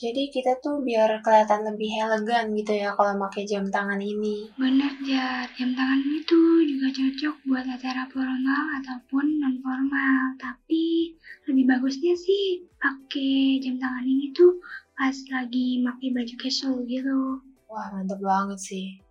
Jadi 0.01 0.33
kita 0.33 0.57
tuh 0.65 0.81
biar 0.81 1.21
kelihatan 1.21 1.61
lebih 1.61 1.93
elegan 2.01 2.57
gitu 2.57 2.73
ya 2.73 2.97
kalau 2.97 3.21
pakai 3.29 3.45
jam 3.45 3.69
tangan 3.69 4.01
ini. 4.01 4.49
Bener, 4.57 4.97
Jar. 5.05 5.45
Jam 5.61 5.77
tangan 5.77 6.01
itu 6.09 6.41
juga 6.65 6.89
cocok 6.89 7.37
buat 7.45 7.69
acara 7.69 8.09
formal 8.09 8.65
ataupun 8.81 9.45
non 9.45 9.61
formal. 9.61 10.41
Tapi 10.41 11.13
lebih 11.53 11.69
bagusnya 11.69 12.17
sih 12.17 12.65
pakai 12.81 13.61
jam 13.61 13.77
tangan 13.77 14.09
ini 14.09 14.33
tuh 14.33 14.57
pas 14.97 15.13
lagi 15.37 15.85
pakai 15.85 16.09
baju 16.17 16.35
casual 16.41 16.81
gitu. 16.89 17.21
Wah, 17.69 17.93
mantep 17.93 18.25
banget 18.25 18.57
sih. 18.57 19.05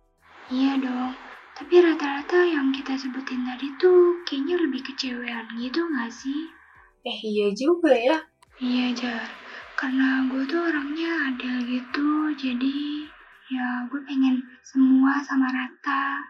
Iya 0.50 0.74
dong. 0.82 1.14
Tapi 1.54 1.86
rata-rata 1.86 2.42
yang 2.50 2.74
kita 2.74 2.98
sebutin 2.98 3.46
tadi 3.46 3.70
tuh 3.78 4.26
kayaknya 4.26 4.58
lebih 4.58 4.82
kecewean 4.90 5.54
gitu 5.54 5.86
gak 5.86 6.10
sih? 6.10 6.50
Eh 7.06 7.18
iya 7.22 7.54
juga 7.54 7.94
ya. 7.94 8.18
Iya 8.58 8.86
Jar, 8.98 9.28
karena 9.80 10.28
gue 10.28 10.44
tuh 10.44 10.60
orangnya 10.60 11.32
adil 11.32 11.56
gitu, 11.64 12.28
jadi 12.36 13.08
ya 13.48 13.88
gue 13.88 13.96
pengen 14.04 14.36
semua 14.60 15.16
sama 15.24 15.48
rata. 15.48 16.20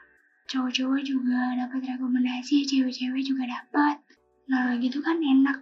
Cowok-cowok 0.46 1.02
juga 1.02 1.58
dapat 1.58 1.82
rekomendasi, 1.82 2.62
cewek-cewek 2.62 3.26
juga 3.26 3.50
dapat. 3.50 3.98
Nah 4.46 4.78
gitu 4.78 5.02
kan 5.02 5.18
enak. 5.18 5.58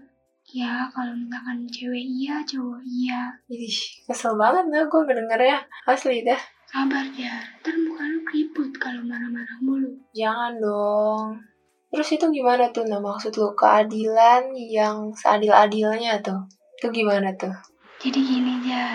Ya 0.53 0.85
kalau 0.93 1.17
misalkan 1.17 1.65
cewek 1.65 2.05
iya, 2.05 2.45
cowok 2.45 2.85
iya. 2.85 3.33
Ih, 3.49 3.81
kesel 4.05 4.37
banget 4.37 4.69
dah 4.69 4.85
gue 4.85 5.49
ya. 5.49 5.59
Asli 5.89 6.29
dah. 6.29 6.41
Sabar 6.69 7.09
ya, 7.17 7.41
ntar 7.65 7.73
muka 7.81 8.05
lu 8.05 8.21
keriput 8.29 8.69
kalau 8.77 9.01
marah-marah 9.01 9.65
mulu. 9.65 9.89
Jangan 10.13 10.61
dong. 10.61 11.41
Terus 11.89 12.21
itu 12.21 12.29
gimana 12.29 12.69
tuh 12.69 12.85
nah 12.85 13.01
maksud 13.01 13.33
lu 13.33 13.57
keadilan 13.57 14.53
yang 14.53 15.09
seadil-adilnya 15.17 16.21
tuh? 16.21 16.45
Itu 16.77 16.93
gimana 16.93 17.33
tuh? 17.33 17.57
Jadi 17.99 18.23
gini 18.23 18.63
Jar, 18.63 18.95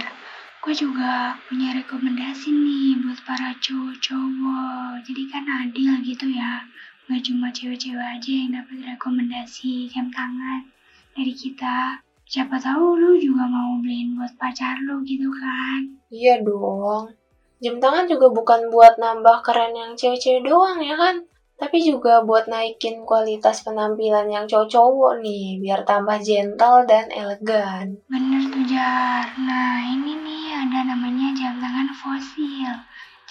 gue 0.64 0.72
juga 0.72 1.36
punya 1.52 1.76
rekomendasi 1.76 2.56
nih 2.56 3.04
buat 3.04 3.20
para 3.28 3.52
cowok-cowok. 3.60 5.04
Jadi 5.04 5.28
kan 5.28 5.44
adil 5.44 6.00
gitu 6.08 6.32
ya. 6.32 6.64
Gak 7.12 7.20
cuma 7.28 7.52
cewek-cewek 7.52 8.00
aja 8.00 8.32
yang 8.32 8.56
dapat 8.56 8.96
rekomendasi 8.96 9.92
jam 9.92 10.08
tangan 10.08 10.72
dari 11.20 11.36
kita. 11.36 12.00
Siapa 12.24 12.56
tahu 12.56 12.96
lu 12.96 13.20
juga 13.20 13.44
mau 13.44 13.76
beliin 13.84 14.16
buat 14.16 14.40
pacar 14.40 14.80
lu 14.88 15.04
gitu 15.04 15.28
kan. 15.36 15.84
Iya 16.08 16.40
dong. 16.40 17.12
Jam 17.60 17.84
tangan 17.84 18.08
juga 18.08 18.32
bukan 18.32 18.72
buat 18.72 18.96
nambah 19.04 19.44
keren 19.44 19.76
yang 19.76 19.92
cewek-cewek 20.00 20.48
doang 20.48 20.80
ya 20.80 20.96
kan? 20.96 21.28
Tapi 21.64 21.80
juga 21.80 22.20
buat 22.20 22.52
naikin 22.52 23.08
kualitas 23.08 23.64
penampilan 23.64 24.28
yang 24.28 24.44
cowok-cowok 24.52 25.24
nih, 25.24 25.64
biar 25.64 25.88
tambah 25.88 26.20
gentle 26.20 26.84
dan 26.84 27.08
elegan. 27.08 28.04
Bener 28.12 28.52
tuh 28.52 28.68
Jar. 28.68 29.24
Nah 29.40 29.80
ini 29.80 30.12
nih 30.12 30.60
ada 30.60 30.92
namanya 30.92 31.32
jam 31.32 31.64
tangan 31.64 31.88
fosil. 31.96 32.68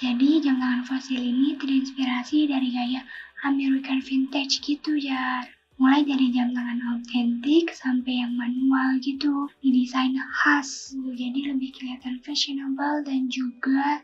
Jadi 0.01 0.41
jam 0.41 0.57
tangan 0.57 0.81
fosil 0.81 1.21
ini 1.21 1.61
terinspirasi 1.61 2.49
dari 2.49 2.73
gaya 2.73 3.05
American 3.45 4.01
vintage 4.01 4.65
gitu 4.65 4.97
Jar. 4.97 5.45
Mulai 5.77 6.01
dari 6.01 6.33
jam 6.33 6.57
tangan 6.57 6.81
autentik 6.89 7.69
sampai 7.77 8.25
yang 8.25 8.33
manual 8.33 8.97
gitu, 9.05 9.45
didesain 9.61 10.17
khas. 10.41 10.97
Jadi 10.97 11.53
lebih 11.53 11.69
kelihatan 11.77 12.17
fashionable 12.25 13.05
dan 13.05 13.29
juga 13.29 14.01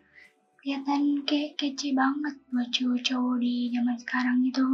kelihatan 0.69 1.25
kayak 1.25 1.57
kece 1.57 1.97
banget 1.97 2.37
buat 2.53 2.69
cowok-cowok 2.69 3.41
di 3.41 3.73
zaman 3.73 3.97
sekarang 3.97 4.37
gitu. 4.45 4.69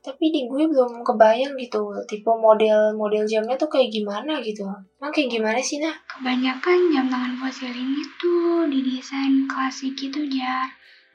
Tapi 0.00 0.32
di 0.32 0.48
gue 0.48 0.64
belum 0.72 1.04
kebayang 1.04 1.52
gitu, 1.60 1.92
tipe 2.08 2.32
model-model 2.32 3.28
jamnya 3.28 3.52
tuh 3.60 3.68
kayak 3.68 3.92
gimana 3.92 4.40
gitu. 4.40 4.64
Emang 4.96 5.12
kayak 5.12 5.28
gimana 5.28 5.60
sih, 5.60 5.84
nah? 5.84 5.92
Kebanyakan 6.08 6.88
jam 6.88 7.12
tangan 7.12 7.36
fosil 7.44 7.68
ini 7.68 8.00
tuh 8.16 8.72
didesain 8.72 9.44
klasik 9.44 9.92
gitu, 10.00 10.24
Jar. 10.32 10.64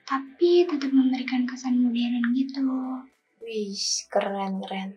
Tapi 0.06 0.70
tetap 0.70 0.94
memberikan 0.94 1.50
kesan 1.50 1.82
modern 1.82 2.38
gitu. 2.38 2.70
Wih, 3.42 3.74
keren-keren. 4.14 4.94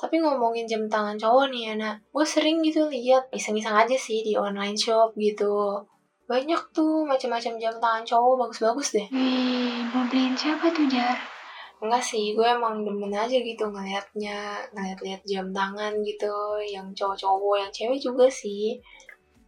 Tapi 0.00 0.24
ngomongin 0.24 0.64
jam 0.64 0.88
tangan 0.88 1.20
cowok 1.20 1.52
nih, 1.52 1.76
anak. 1.76 2.00
Gue 2.08 2.24
sering 2.24 2.64
gitu 2.64 2.88
lihat 2.88 3.28
iseng-iseng 3.28 3.76
aja 3.76 3.96
sih 4.00 4.24
di 4.24 4.40
online 4.40 4.80
shop 4.80 5.12
gitu. 5.20 5.84
Banyak 6.24 6.72
tuh 6.72 7.04
macam-macam 7.04 7.52
jam 7.60 7.74
tangan 7.76 8.04
cowok 8.08 8.34
bagus-bagus 8.48 8.96
deh. 8.96 9.08
Wih, 9.12 9.84
mau 9.92 10.08
beliin 10.08 10.32
siapa 10.32 10.72
tuh, 10.72 10.88
Jar? 10.88 11.20
Enggak 11.84 12.00
sih, 12.00 12.32
gue 12.32 12.48
emang 12.48 12.80
demen 12.80 13.12
aja 13.12 13.36
gitu 13.36 13.68
ngeliatnya, 13.68 14.56
ngeliat-liat 14.72 15.20
jam 15.28 15.52
tangan 15.52 15.92
gitu, 16.00 16.32
yang 16.64 16.88
cowok-cowok, 16.96 17.56
yang 17.60 17.72
cewek 17.76 18.00
juga 18.00 18.24
sih. 18.32 18.80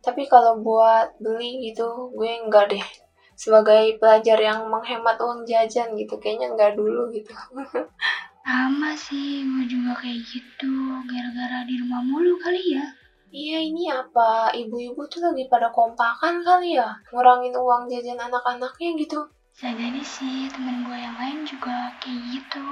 Tapi 0.04 0.28
kalau 0.28 0.60
buat 0.60 1.16
beli 1.16 1.72
gitu, 1.72 2.12
gue 2.12 2.44
enggak 2.44 2.68
deh. 2.76 2.86
Sebagai 3.32 3.96
pelajar 3.96 4.36
yang 4.36 4.68
menghemat 4.68 5.16
uang 5.16 5.48
jajan 5.48 5.96
gitu, 5.96 6.20
kayaknya 6.20 6.52
enggak 6.52 6.76
dulu 6.76 7.08
gitu. 7.08 7.32
Sama 8.44 8.92
sih, 8.92 9.48
gue 9.48 9.64
juga 9.64 9.96
kayak 9.96 10.20
gitu, 10.28 10.72
gara-gara 11.08 11.64
di 11.64 11.80
rumah 11.80 12.04
mulu 12.04 12.36
kali 12.36 12.76
ya. 12.76 12.84
Iya 13.30 13.58
ini 13.58 13.90
apa, 13.90 14.54
ibu-ibu 14.54 15.02
tuh 15.10 15.18
lagi 15.18 15.50
pada 15.50 15.66
kompakan 15.74 16.46
kali 16.46 16.78
ya, 16.78 16.94
ngurangin 17.10 17.52
uang 17.52 17.90
jajan 17.90 18.18
anak-anaknya 18.18 18.94
gitu. 19.02 19.18
Bisa 19.50 19.72
jadi 19.74 20.02
sih, 20.04 20.46
temen 20.52 20.86
gue 20.86 20.94
yang 20.94 21.16
lain 21.18 21.42
juga 21.42 21.90
kayak 21.98 22.22
gitu. 22.30 22.64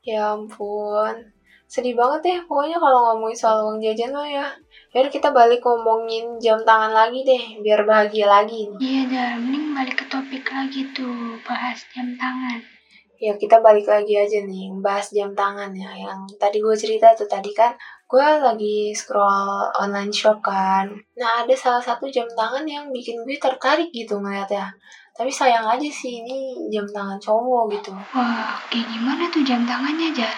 Ya 0.00 0.32
ampun, 0.32 1.12
sedih 1.68 1.92
banget 1.92 2.22
ya 2.32 2.38
pokoknya 2.48 2.80
kalau 2.80 3.12
ngomongin 3.12 3.36
soal 3.36 3.58
uang 3.68 3.78
jajan 3.84 4.16
lo 4.16 4.24
ya. 4.24 4.48
Yaudah 4.96 5.12
kita 5.12 5.28
balik 5.30 5.60
ngomongin 5.62 6.40
jam 6.40 6.58
tangan 6.64 6.90
lagi 6.96 7.20
deh, 7.22 7.44
biar 7.60 7.84
bahagia 7.84 8.26
lagi. 8.26 8.66
Iya 8.80 9.06
dah, 9.06 9.30
mending 9.36 9.76
balik 9.76 10.00
ke 10.00 10.04
topik 10.08 10.48
lagi 10.48 10.88
tuh, 10.96 11.36
bahas 11.44 11.78
jam 11.92 12.10
tangan. 12.16 12.58
Ya 13.20 13.36
kita 13.36 13.60
balik 13.60 13.84
lagi 13.84 14.16
aja 14.16 14.40
nih, 14.48 14.72
bahas 14.80 15.12
jam 15.12 15.36
tangan 15.36 15.76
ya. 15.76 15.92
Yang 15.92 16.40
tadi 16.40 16.56
gue 16.56 16.72
cerita 16.72 17.12
tuh 17.12 17.28
tadi 17.28 17.52
kan, 17.52 17.76
gue 18.10 18.28
lagi 18.42 18.90
scroll 18.90 19.70
online 19.78 20.10
shop 20.10 20.42
kan. 20.42 20.90
Nah 21.14 21.46
ada 21.46 21.54
salah 21.54 21.78
satu 21.78 22.10
jam 22.10 22.26
tangan 22.34 22.66
yang 22.66 22.90
bikin 22.90 23.22
gue 23.22 23.38
tertarik 23.38 23.94
gitu 23.94 24.18
ngeliatnya. 24.18 24.74
Tapi 25.14 25.30
sayang 25.30 25.62
aja 25.62 25.86
sih 25.86 26.26
ini 26.26 26.66
jam 26.74 26.82
tangan 26.90 27.22
cowok 27.22 27.70
gitu. 27.78 27.94
Wah, 27.94 28.58
kayak 28.66 28.88
gimana 28.90 29.30
tuh 29.30 29.46
jam 29.46 29.62
tangannya, 29.62 30.10
Jar? 30.10 30.32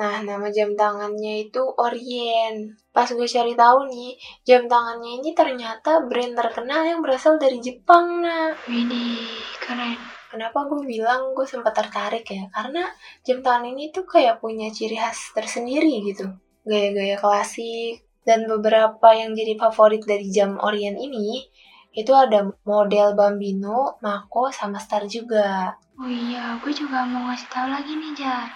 Nah, 0.00 0.22
nama 0.22 0.46
jam 0.54 0.72
tangannya 0.72 1.50
itu 1.50 1.60
Orient. 1.60 2.72
Pas 2.94 3.10
gue 3.10 3.26
cari 3.26 3.52
tahu 3.58 3.90
nih, 3.90 4.14
jam 4.46 4.70
tangannya 4.70 5.18
ini 5.18 5.34
ternyata 5.34 6.06
brand 6.06 6.38
terkenal 6.38 6.86
yang 6.86 7.02
berasal 7.02 7.42
dari 7.42 7.58
Jepang, 7.58 8.22
nah. 8.22 8.54
Widih, 8.70 9.28
keren. 9.58 9.98
Kenapa 10.30 10.62
gue 10.70 10.86
bilang 10.86 11.34
gue 11.34 11.42
sempat 11.42 11.74
tertarik 11.74 12.22
ya? 12.30 12.46
Karena 12.54 12.86
jam 13.26 13.42
tangan 13.42 13.66
ini 13.66 13.90
tuh 13.90 14.06
kayak 14.06 14.38
punya 14.38 14.70
ciri 14.70 14.94
khas 14.94 15.34
tersendiri 15.34 16.06
gitu 16.06 16.30
gaya-gaya 16.64 17.16
klasik, 17.16 18.04
dan 18.24 18.44
beberapa 18.44 19.08
yang 19.16 19.32
jadi 19.32 19.56
favorit 19.56 20.04
dari 20.04 20.28
jam 20.28 20.60
Orient 20.60 21.00
ini, 21.00 21.48
itu 21.90 22.12
ada 22.14 22.46
model 22.62 23.18
Bambino, 23.18 23.98
Mako, 23.98 24.54
sama 24.54 24.78
Star 24.78 25.08
juga. 25.10 25.74
Oh 25.98 26.08
iya, 26.08 26.56
gue 26.62 26.72
juga 26.72 27.02
mau 27.04 27.28
ngasih 27.28 27.48
tahu 27.50 27.66
lagi 27.68 27.92
nih, 27.96 28.12
Jar. 28.14 28.48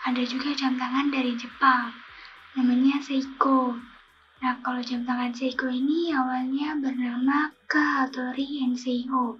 Ada 0.00 0.22
juga 0.24 0.50
jam 0.56 0.80
tangan 0.80 1.12
dari 1.12 1.36
Jepang, 1.36 1.92
namanya 2.56 2.98
Seiko. 3.04 3.76
Nah, 4.40 4.56
kalau 4.64 4.80
jam 4.80 5.04
tangan 5.04 5.30
Seiko 5.36 5.68
ini 5.68 6.10
awalnya 6.16 6.72
bernama 6.80 7.52
Katori 7.68 8.64
Seiko. 8.74 9.36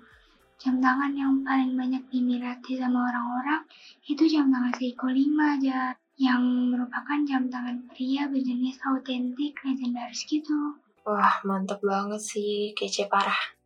Jam 0.60 0.76
tangan 0.76 1.16
yang 1.16 1.40
paling 1.40 1.72
banyak 1.72 2.04
diminati 2.12 2.76
sama 2.76 3.08
orang-orang 3.08 3.64
itu 4.04 4.28
jam 4.28 4.52
tangan 4.52 4.76
Seiko 4.76 5.08
5, 5.08 5.64
Jar 5.64 5.96
yang 6.20 6.68
merupakan 6.68 7.24
jam 7.24 7.48
tangan 7.48 7.80
pria 7.88 8.28
berjenis 8.28 8.76
autentik 8.84 9.56
legendaris 9.64 10.28
gitu. 10.28 10.76
Wah, 11.08 11.40
mantep 11.48 11.80
banget 11.80 12.20
sih, 12.20 12.76
kece 12.76 13.08
parah. 13.08 13.56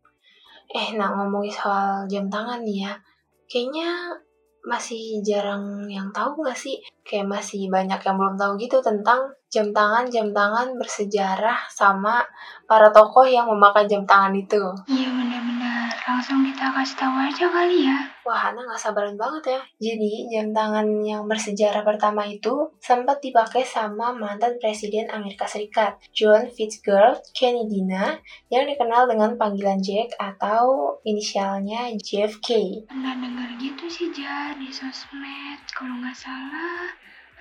Eh, 0.71 0.95
nah 0.95 1.11
ngomongin 1.11 1.51
soal 1.51 2.07
jam 2.07 2.31
tangan 2.31 2.63
nih 2.63 2.87
ya, 2.87 2.93
kayaknya 3.51 4.07
masih 4.63 5.19
jarang 5.21 5.83
yang 5.91 6.07
tahu 6.15 6.41
nggak 6.41 6.55
sih? 6.55 6.79
Kayak 7.03 7.27
masih 7.37 7.67
banyak 7.67 7.99
yang 7.99 8.15
belum 8.15 8.39
tahu 8.39 8.55
gitu 8.55 8.79
tentang 8.79 9.35
jam 9.51 9.69
tangan-jam 9.75 10.31
tangan 10.31 10.79
bersejarah 10.79 11.59
sama 11.67 12.23
para 12.65 12.87
tokoh 12.89 13.27
yang 13.27 13.51
memakai 13.51 13.83
jam 13.85 14.07
tangan 14.07 14.31
itu. 14.31 14.63
Iya 14.89 15.14
langsung 16.05 16.45
kita 16.45 16.69
kasih 16.69 16.97
tahu 17.01 17.15
aja 17.17 17.45
kali 17.49 17.89
ya. 17.89 17.97
Wah, 18.21 18.49
Hana 18.49 18.61
gak 18.61 18.77
sabaran 18.77 19.17
banget 19.17 19.57
ya. 19.57 19.61
Jadi, 19.89 20.29
jam 20.29 20.53
tangan 20.53 20.85
yang 21.01 21.25
bersejarah 21.25 21.81
pertama 21.81 22.25
itu 22.29 22.69
sempat 22.77 23.21
dipakai 23.25 23.65
sama 23.65 24.13
mantan 24.13 24.61
Presiden 24.61 25.09
Amerika 25.09 25.49
Serikat, 25.49 25.97
John 26.13 26.49
Fitzgerald 26.53 27.25
Kennedy, 27.33 27.81
yang 28.53 28.65
dikenal 28.69 29.09
dengan 29.09 29.33
panggilan 29.37 29.81
Jack 29.81 30.13
atau 30.21 30.97
inisialnya 31.05 31.93
JFK. 31.97 32.81
Pernah 32.85 33.17
dengar 33.17 33.49
gitu 33.57 33.85
sih, 33.89 34.13
Jar, 34.13 34.53
di 34.57 34.69
sosmed. 34.69 35.61
Kalau 35.73 36.01
nggak 36.01 36.17
salah, 36.17 36.89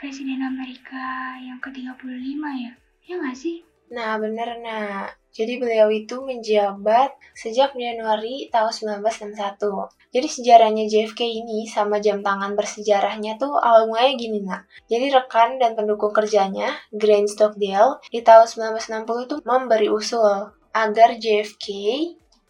Presiden 0.00 0.40
Amerika 0.40 1.36
yang 1.40 1.60
ke-35 1.60 2.40
ya? 2.60 2.72
Ya 3.04 3.14
nggak 3.20 3.36
sih? 3.36 3.64
Nah, 3.92 4.16
bener, 4.16 4.60
nah. 4.64 5.23
Jadi 5.34 5.58
beliau 5.58 5.90
itu 5.90 6.22
menjabat 6.22 7.10
sejak 7.34 7.74
Januari 7.74 8.46
tahun 8.54 9.02
1961. 9.02 10.14
Jadi 10.14 10.28
sejarahnya 10.30 10.86
JFK 10.86 11.26
ini 11.26 11.66
sama 11.66 11.98
jam 11.98 12.22
tangan 12.22 12.54
bersejarahnya 12.54 13.34
tuh 13.34 13.58
awal 13.58 13.90
mulanya 13.90 14.14
gini 14.14 14.46
nak. 14.46 14.70
Jadi 14.86 15.10
rekan 15.10 15.58
dan 15.58 15.74
pendukung 15.74 16.14
kerjanya, 16.14 16.70
Grant 16.94 17.26
Stockdale, 17.26 17.98
di 18.14 18.22
tahun 18.22 18.46
1960 18.78 19.26
itu 19.26 19.36
memberi 19.42 19.90
usul 19.90 20.54
agar 20.70 21.18
JFK 21.18 21.66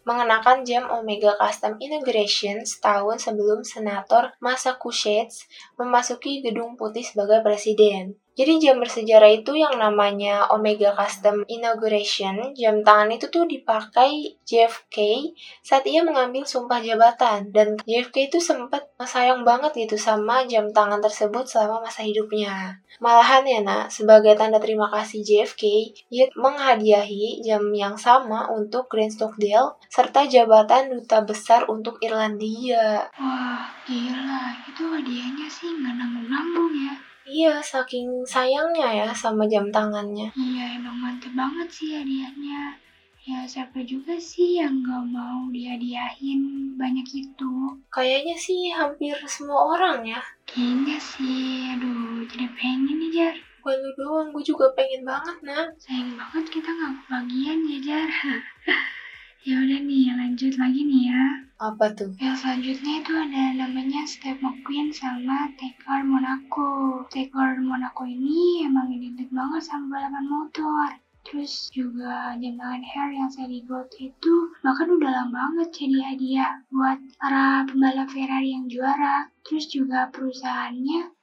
mengenakan 0.05 0.61
jam 0.61 0.85
Omega 0.93 1.33
Custom 1.41 1.81
Inauguration 1.81 2.61
setahun 2.61 3.25
sebelum 3.25 3.65
Senator 3.65 4.37
Massachusetts 4.37 5.49
memasuki 5.81 6.45
Gedung 6.45 6.77
Putih 6.77 7.01
sebagai 7.01 7.41
presiden. 7.41 8.13
Jadi 8.35 8.59
jam 8.59 8.83
bersejarah 8.83 9.31
itu 9.31 9.55
yang 9.55 9.79
namanya 9.79 10.43
Omega 10.51 10.91
Custom 10.91 11.47
Inauguration, 11.47 12.51
jam 12.51 12.83
tangan 12.83 13.07
itu 13.15 13.31
tuh 13.31 13.47
dipakai 13.47 14.35
JFK 14.43 15.31
saat 15.63 15.87
ia 15.87 16.03
mengambil 16.03 16.43
sumpah 16.43 16.83
jabatan. 16.83 17.47
Dan 17.55 17.79
JFK 17.87 18.27
itu 18.27 18.43
sempat 18.43 18.91
sayang 18.99 19.47
banget 19.47 19.71
gitu 19.87 19.95
sama 19.95 20.43
jam 20.43 20.67
tangan 20.75 20.99
tersebut 20.99 21.47
selama 21.47 21.87
masa 21.87 22.03
hidupnya. 22.03 22.83
Malahan 22.99 23.47
ya 23.47 23.63
nak, 23.63 23.87
sebagai 23.87 24.35
tanda 24.35 24.59
terima 24.59 24.91
kasih 24.91 25.23
JFK, 25.23 25.95
ia 26.11 26.27
menghadiahi 26.35 27.39
jam 27.39 27.63
yang 27.71 27.95
sama 27.95 28.51
untuk 28.51 28.91
Grand 28.91 29.15
Stockdale 29.15 29.79
serta 29.87 30.27
jabatan 30.27 30.91
duta 30.91 31.23
besar 31.23 31.71
untuk 31.71 32.03
Irlandia. 32.03 33.07
Wah, 33.15 33.63
gila. 33.87 34.59
Itu 34.67 34.91
hadiahnya 34.91 35.47
sih 35.47 35.71
nggak 35.71 35.95
nanggung-nanggung 35.95 36.75
ya. 36.75 37.04
Iya, 37.25 37.57
saking 37.57 38.21
sayangnya 38.21 38.89
ya 38.93 39.07
sama 39.09 39.49
jam 39.49 39.73
tangannya. 39.73 40.29
Iya, 40.37 40.77
emang 40.77 40.97
mantep 41.01 41.33
banget 41.33 41.67
sih 41.73 41.97
hadiahnya. 41.97 42.77
Ya, 43.25 43.41
siapa 43.49 43.81
juga 43.81 44.13
sih 44.21 44.61
yang 44.61 44.85
gak 44.85 45.09
mau 45.09 45.49
dihadiahin 45.49 46.77
banyak 46.77 47.09
itu? 47.09 47.53
Kayaknya 47.89 48.37
sih 48.37 48.69
hampir 48.69 49.17
semua 49.25 49.73
orang 49.73 50.05
ya. 50.05 50.21
Kayaknya 50.45 51.01
sih, 51.01 51.65
aduh, 51.73 52.21
jadi 52.29 52.45
pengen 52.53 53.01
nih, 53.01 53.09
Jar. 53.09 53.35
Bukan 53.57 53.81
lu 53.81 53.91
doang, 53.97 54.27
gue 54.29 54.45
juga 54.45 54.69
pengen 54.77 55.01
banget, 55.01 55.41
nah. 55.41 55.65
Sayang 55.81 56.13
banget 56.13 56.45
kita 56.53 56.69
gak 56.69 56.93
kebagian 57.09 57.59
ya, 57.65 57.79
Jar. 57.81 58.09
ya 59.45 59.61
udah 59.61 59.79
nih, 59.85 60.09
lanjut 60.17 60.57
lagi 60.57 60.81
nih 60.81 61.13
ya. 61.13 61.23
Apa 61.61 61.93
tuh? 61.93 62.17
Yang 62.17 62.35
selanjutnya 62.41 62.93
itu 63.05 63.13
ada 63.13 63.43
namanya 63.53 64.01
Steve 64.09 64.41
McQueen 64.41 64.89
sama 64.89 65.53
Taker 65.53 66.01
Monaco. 66.01 67.05
Taker 67.13 67.61
Monaco 67.61 68.09
ini 68.09 68.65
emang 68.65 68.89
identik 68.89 69.29
banget 69.29 69.61
sama 69.61 69.93
balapan 69.93 70.25
motor. 70.25 70.97
Terus 71.25 71.69
juga 71.69 72.33
jam 72.41 72.53
tangan 72.57 72.83
hair 72.85 73.09
yang 73.13 73.29
seri 73.29 73.61
gold 73.69 73.89
itu 74.01 74.33
bahkan 74.65 74.89
udah 74.89 75.09
lama 75.09 75.33
banget 75.33 75.69
jadi 75.73 75.97
hadiah 76.13 76.53
buat 76.73 76.97
para 77.21 77.69
pembalap 77.69 78.09
Ferrari 78.09 78.49
yang 78.49 78.65
juara. 78.65 79.29
Terus 79.45 79.69
juga 79.69 80.09
perusahaannya 80.09 81.13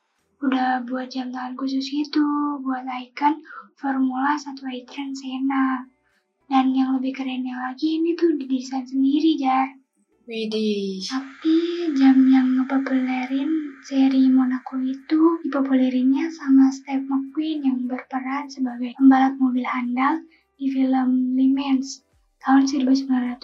udah 0.43 0.83
buat 0.87 1.11
jam 1.11 1.35
tangan 1.35 1.55
khusus 1.59 1.87
gitu 1.87 2.23
buat 2.63 2.87
icon 2.87 3.43
Formula 3.79 4.35
1 4.39 4.59
Ayrton 4.63 5.11
Senna. 5.15 5.91
Dan 6.53 6.77
yang 6.77 7.01
lebih 7.01 7.17
kerennya 7.17 7.57
lagi 7.57 7.97
ini 7.97 8.13
tuh 8.13 8.37
didesain 8.37 8.85
sendiri, 8.85 9.41
Jar. 9.41 9.73
Widih. 10.29 11.01
Tapi 11.01 11.57
jam 11.97 12.29
yang 12.29 12.61
ngepopulerin 12.61 13.81
seri 13.89 14.29
Monaco 14.29 14.77
itu 14.85 15.41
dipopulerinnya 15.49 16.29
sama 16.29 16.69
Steve 16.69 17.09
McQueen 17.09 17.65
yang 17.65 17.79
berperan 17.89 18.53
sebagai 18.53 18.93
pembalap 19.01 19.41
mobil 19.41 19.65
handal 19.65 20.21
di 20.61 20.69
film 20.69 21.41
Le 21.41 21.49
Mans 21.57 22.05
tahun 22.43 22.67
1971. 22.67 23.43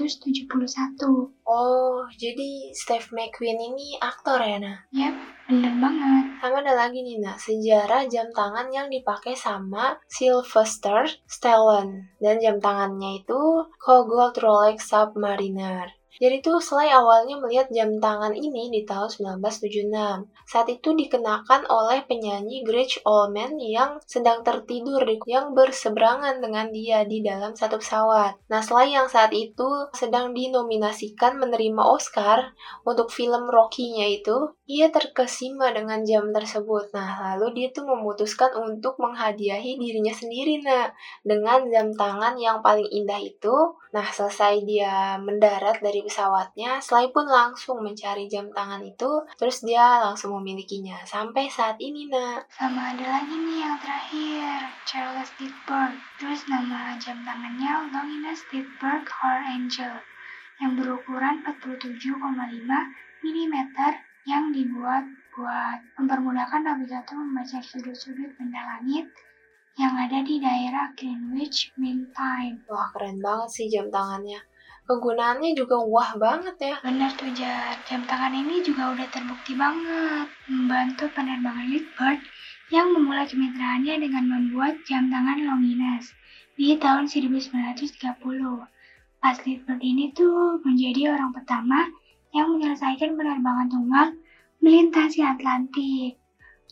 Oh, 1.47 2.03
jadi 2.15 2.51
Steve 2.75 3.09
McQueen 3.15 3.59
ini 3.59 3.99
aktor 3.99 4.43
ya, 4.43 4.59
nah? 4.63 4.79
Yap, 4.95 5.15
bener 5.51 5.75
banget. 5.79 6.25
Sama 6.39 6.63
ada 6.63 6.75
lagi 6.75 7.03
nih, 7.03 7.19
nah, 7.19 7.35
sejarah 7.35 8.07
jam 8.07 8.31
tangan 8.31 8.71
yang 8.71 8.87
dipakai 8.87 9.35
sama 9.35 9.99
Sylvester 10.07 11.07
Stallone. 11.27 12.15
Dan 12.23 12.39
jam 12.39 12.63
tangannya 12.63 13.23
itu 13.23 13.67
Cogold 13.79 14.39
Rolex 14.39 14.91
Submariner. 14.91 15.98
Jadi 16.16 16.40
tuh 16.40 16.59
Sly 16.59 16.88
awalnya 16.90 17.37
melihat 17.38 17.68
jam 17.68 18.01
tangan 18.01 18.33
ini 18.33 18.73
di 18.73 18.83
tahun 18.88 19.38
1976. 19.38 20.27
Saat 20.49 20.68
itu 20.73 20.97
dikenakan 20.97 21.68
oleh 21.68 22.03
penyanyi 22.09 22.64
Gretsch 22.64 23.05
Allman 23.05 23.61
yang 23.61 24.01
sedang 24.09 24.40
tertidur 24.40 25.05
yang 25.29 25.53
berseberangan 25.53 26.40
dengan 26.42 26.73
dia 26.73 27.05
di 27.05 27.21
dalam 27.21 27.55
satu 27.55 27.79
pesawat. 27.79 28.35
Nah, 28.51 28.61
Sly 28.64 28.97
yang 28.97 29.07
saat 29.07 29.31
itu 29.31 29.68
sedang 29.94 30.35
dinominasikan 30.35 31.38
menerima 31.38 31.83
Oscar 31.85 32.57
untuk 32.83 33.14
film 33.14 33.47
Rocky-nya 33.47 34.11
itu, 34.11 34.53
ia 34.66 34.90
terkesima 34.90 35.71
dengan 35.71 36.03
jam 36.03 36.29
tersebut. 36.35 36.90
Nah, 36.92 37.37
lalu 37.37 37.62
dia 37.62 37.68
tuh 37.71 37.87
memutuskan 37.87 38.53
untuk 38.59 38.99
menghadiahi 38.99 39.79
dirinya 39.79 40.12
sendiri, 40.12 40.61
nah, 40.66 40.90
dengan 41.23 41.64
jam 41.71 41.94
tangan 41.94 42.35
yang 42.37 42.61
paling 42.61 42.88
indah 42.90 43.23
itu. 43.23 43.55
Nah, 43.88 44.05
selesai 44.05 44.68
dia 44.68 45.16
mendarat 45.16 45.81
dari 45.81 45.98
pesawatnya, 46.05 46.79
Sly 46.79 47.11
pun 47.15 47.27
langsung 47.27 47.81
mencari 47.81 48.29
jam 48.29 48.51
tangan 48.53 48.83
itu, 48.83 49.25
terus 49.39 49.65
dia 49.65 50.03
langsung 50.03 50.37
memilikinya. 50.39 51.01
Sampai 51.07 51.49
saat 51.49 51.79
ini, 51.79 52.07
nak. 52.11 52.47
Sama 52.53 52.95
ada 52.95 53.21
lagi 53.21 53.35
nih 53.35 53.59
yang 53.65 53.77
terakhir, 53.81 54.57
Charles 54.85 55.31
Dipberg. 55.39 55.97
Terus 56.19 56.45
nama 56.47 56.95
jam 57.01 57.23
tangannya 57.23 57.91
Longines 57.95 58.43
Dipberg 58.51 59.05
Heart 59.07 59.45
Angel, 59.49 59.95
yang 60.59 60.75
berukuran 60.75 61.43
47,5 61.47 62.19
mm 63.23 63.57
yang 64.27 64.53
dibuat 64.53 65.07
buat 65.39 65.79
mempermudahkan 65.95 66.67
navigator 66.67 67.15
membaca 67.15 67.63
sudut-sudut 67.63 68.35
benda 68.35 68.59
langit 68.59 69.07
yang 69.79 69.95
ada 69.95 70.27
di 70.27 70.43
daerah 70.43 70.91
Greenwich 70.99 71.71
Mean 71.79 72.11
Time. 72.11 72.67
Wah, 72.67 72.91
keren 72.91 73.23
banget 73.23 73.49
sih 73.55 73.67
jam 73.71 73.87
tangannya. 73.87 74.43
Kegunaannya 74.88 75.53
juga 75.53 75.77
wah 75.85 76.16
banget 76.16 76.57
ya. 76.57 76.74
Benar 76.81 77.12
tuh, 77.12 77.29
Jar. 77.37 77.77
Jam 77.85 78.09
tangan 78.09 78.33
ini 78.33 78.64
juga 78.64 78.96
udah 78.96 79.05
terbukti 79.12 79.53
banget 79.53 80.33
membantu 80.48 81.12
penerbangan 81.12 81.68
Leadbird 81.68 82.24
yang 82.72 82.96
memulai 82.96 83.29
kemitraannya 83.29 84.01
dengan 84.01 84.24
membuat 84.24 84.81
jam 84.88 85.12
tangan 85.12 85.44
Longinus 85.44 86.16
di 86.57 86.72
tahun 86.81 87.05
1930. 87.05 87.85
Pas 89.20 89.37
Leadbird 89.44 89.83
ini 89.85 90.09
tuh 90.16 90.64
menjadi 90.64 91.12
orang 91.12 91.37
pertama 91.37 91.85
yang 92.33 92.57
menyelesaikan 92.57 93.12
penerbangan 93.12 93.68
tunggal 93.68 94.16
melintasi 94.64 95.20
Atlantik. 95.20 96.16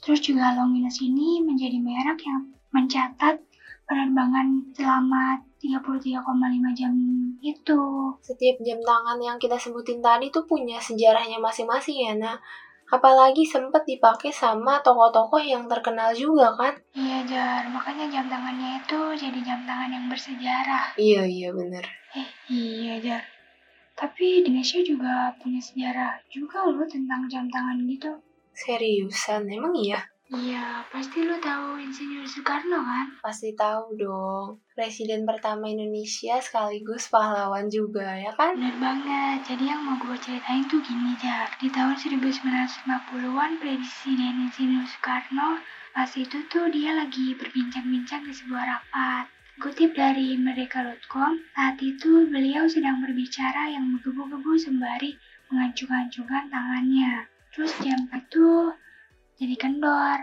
Terus 0.00 0.24
juga 0.24 0.56
Longinus 0.56 1.04
ini 1.04 1.44
menjadi 1.44 1.76
merek 1.84 2.24
yang 2.24 2.48
mencatat 2.72 3.44
penerbangan 3.84 4.72
selama 4.72 5.45
33,5 5.56 6.76
jam 6.76 6.92
itu. 7.40 7.80
Setiap 8.20 8.56
jam 8.60 8.78
tangan 8.80 9.18
yang 9.18 9.36
kita 9.40 9.56
sebutin 9.56 10.04
tadi 10.04 10.28
tuh 10.28 10.44
punya 10.44 10.76
sejarahnya 10.76 11.40
masing-masing 11.40 11.98
ya, 12.06 12.12
nah. 12.16 12.36
Apalagi 12.86 13.42
sempat 13.42 13.82
dipakai 13.82 14.30
sama 14.30 14.78
tokoh-tokoh 14.78 15.42
yang 15.42 15.66
terkenal 15.66 16.14
juga 16.14 16.54
kan? 16.54 16.70
Iya, 16.94 17.26
Jar. 17.26 17.66
Makanya 17.66 18.06
jam 18.06 18.30
tangannya 18.30 18.78
itu 18.78 19.00
jadi 19.18 19.40
jam 19.42 19.60
tangan 19.66 19.90
yang 19.90 20.06
bersejarah. 20.06 20.94
Iya, 20.94 21.26
iya 21.26 21.48
bener. 21.50 21.82
Eh, 22.14 22.28
iya, 22.46 22.94
Jar. 23.02 23.22
Tapi 23.98 24.44
Indonesia 24.44 24.78
juga 24.86 25.34
punya 25.42 25.58
sejarah 25.58 26.20
juga 26.30 26.62
loh 26.62 26.86
tentang 26.86 27.26
jam 27.26 27.50
tangan 27.50 27.82
gitu. 27.90 28.12
Seriusan, 28.54 29.50
emang 29.50 29.74
iya? 29.74 29.98
Iya, 30.26 30.82
pasti 30.90 31.22
lo 31.22 31.38
tahu 31.38 31.78
Insinyur 31.78 32.26
Soekarno 32.26 32.82
kan? 32.82 33.06
Pasti 33.22 33.54
tahu 33.54 33.94
dong. 33.94 34.58
Presiden 34.74 35.22
pertama 35.22 35.70
Indonesia 35.70 36.42
sekaligus 36.42 37.06
pahlawan 37.06 37.70
juga, 37.70 38.18
ya 38.18 38.34
kan? 38.34 38.58
Bener 38.58 38.74
banget. 38.82 39.46
Jadi 39.46 39.70
yang 39.70 39.86
mau 39.86 39.94
gue 40.02 40.18
ceritain 40.18 40.66
tuh 40.66 40.82
gini, 40.82 41.14
Jak. 41.22 41.62
Di 41.62 41.70
tahun 41.70 41.94
1950-an, 41.94 43.50
Presiden 43.62 44.50
Insinyur 44.50 44.82
Soekarno 44.90 45.62
pas 45.94 46.10
itu 46.12 46.42
tuh 46.52 46.68
dia 46.74 46.92
lagi 46.92 47.32
berbincang-bincang 47.38 48.26
di 48.26 48.34
sebuah 48.34 48.66
rapat. 48.66 49.30
Kutip 49.62 49.94
dari 49.94 50.36
Merdeka.com, 50.36 51.38
saat 51.54 51.78
itu 51.80 52.28
beliau 52.28 52.66
sedang 52.66 52.98
berbicara 52.98 53.72
yang 53.72 53.94
menggebu-gebu 53.94 54.58
sembari 54.58 55.16
mengancung-ancungkan 55.48 56.50
tangannya. 56.52 57.24
Terus 57.54 57.72
jam 57.80 58.04
itu 58.12 58.74
jadi 59.36 59.54
kendor 59.56 60.18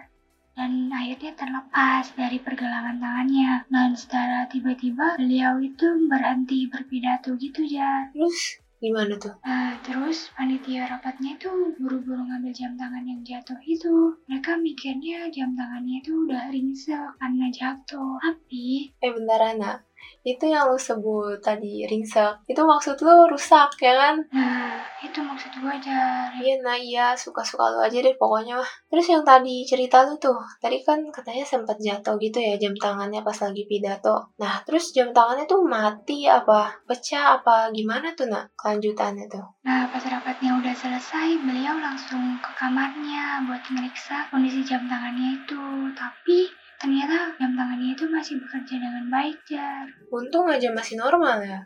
dan 0.54 0.89
akhirnya 0.93 1.34
terlepas 1.34 2.13
dari 2.13 2.38
pergelangan 2.38 3.02
tangannya 3.02 3.65
dan 3.73 3.97
secara 3.97 4.45
tiba-tiba 4.45 5.17
beliau 5.17 5.58
itu 5.58 5.86
berhenti 6.06 6.69
berpidato 6.69 7.34
gitu 7.41 7.65
ya 7.65 8.10
Terus 8.13 8.62
gimana 8.84 9.15
tuh? 9.15 9.32
Nah, 9.47 9.80
terus 9.80 10.28
panitia 10.36 10.84
rapatnya 10.91 11.39
itu 11.39 11.71
buru-buru 11.80 12.19
ngambil 12.19 12.52
jam 12.52 12.76
tangan 12.76 13.08
yang 13.08 13.23
jatuh 13.23 13.56
itu. 13.63 14.19
Mereka 14.28 14.60
mikirnya 14.60 15.32
jam 15.32 15.56
tangannya 15.56 16.04
itu 16.04 16.28
udah 16.28 16.52
ringsek 16.52 17.15
karena 17.15 17.47
jatuh. 17.47 18.19
Tapi, 18.19 18.91
Eh 18.99 19.12
bentar 19.15 19.39
Ana, 19.39 19.80
itu 20.24 20.48
yang 20.48 20.72
lu 20.72 20.80
sebut 20.80 21.36
tadi 21.44 21.84
ringsek. 21.84 22.48
Itu 22.48 22.63
maksud 22.63 22.96
lu 23.04 23.28
rusak 23.28 23.76
ya 23.84 23.94
kan? 23.94 24.16
Nah, 24.32 24.80
itu 25.08 25.20
maksud 25.20 25.52
gue 25.60 25.68
aja. 25.68 26.32
iya 26.39 26.56
nah 26.63 26.80
iya 26.80 27.12
suka-suka 27.12 27.76
lu 27.76 27.80
aja 27.84 28.00
deh 28.00 28.16
pokoknya 28.16 28.56
mah. 28.56 28.72
Terus 28.88 29.12
yang 29.12 29.24
tadi 29.28 29.68
cerita 29.68 30.08
lu 30.08 30.16
tuh 30.16 30.39
tadi 30.63 30.80
kan 30.80 31.04
katanya 31.12 31.44
sempat 31.44 31.76
jatuh 31.80 32.16
gitu 32.18 32.39
ya 32.39 32.56
jam 32.56 32.72
tangannya 32.76 33.20
pas 33.20 33.36
lagi 33.36 33.68
pidato. 33.68 34.32
Nah 34.39 34.63
terus 34.63 34.96
jam 34.96 35.12
tangannya 35.12 35.44
tuh 35.44 35.60
mati 35.68 36.24
apa 36.28 36.72
pecah 36.88 37.39
apa 37.39 37.68
gimana 37.76 38.16
tuh 38.16 38.32
nak 38.32 38.48
kelanjutannya 38.56 39.28
tuh? 39.28 39.44
Nah, 39.63 39.88
pas 39.88 40.04
rapatnya 40.04 40.60
udah 40.60 40.76
selesai, 40.76 41.39
beliau 41.39 41.80
langsung 41.80 42.36
ke 42.44 42.52
kamarnya 42.60 43.48
buat 43.48 43.63
meriksa 43.72 44.28
kondisi 44.28 44.60
jam 44.60 44.84
tangannya 44.92 45.39
itu. 45.39 45.63
Tapi 45.96 46.52
ternyata 46.84 47.32
jam 47.39 47.56
tangannya 47.56 47.96
itu 47.96 48.04
masih 48.12 48.43
bekerja 48.43 48.76
dengan 48.76 49.08
baik, 49.08 49.39
Jar. 49.48 49.88
untung 50.12 50.52
aja 50.52 50.67
masih 50.76 51.00
normal 51.00 51.39
ya. 51.39 51.63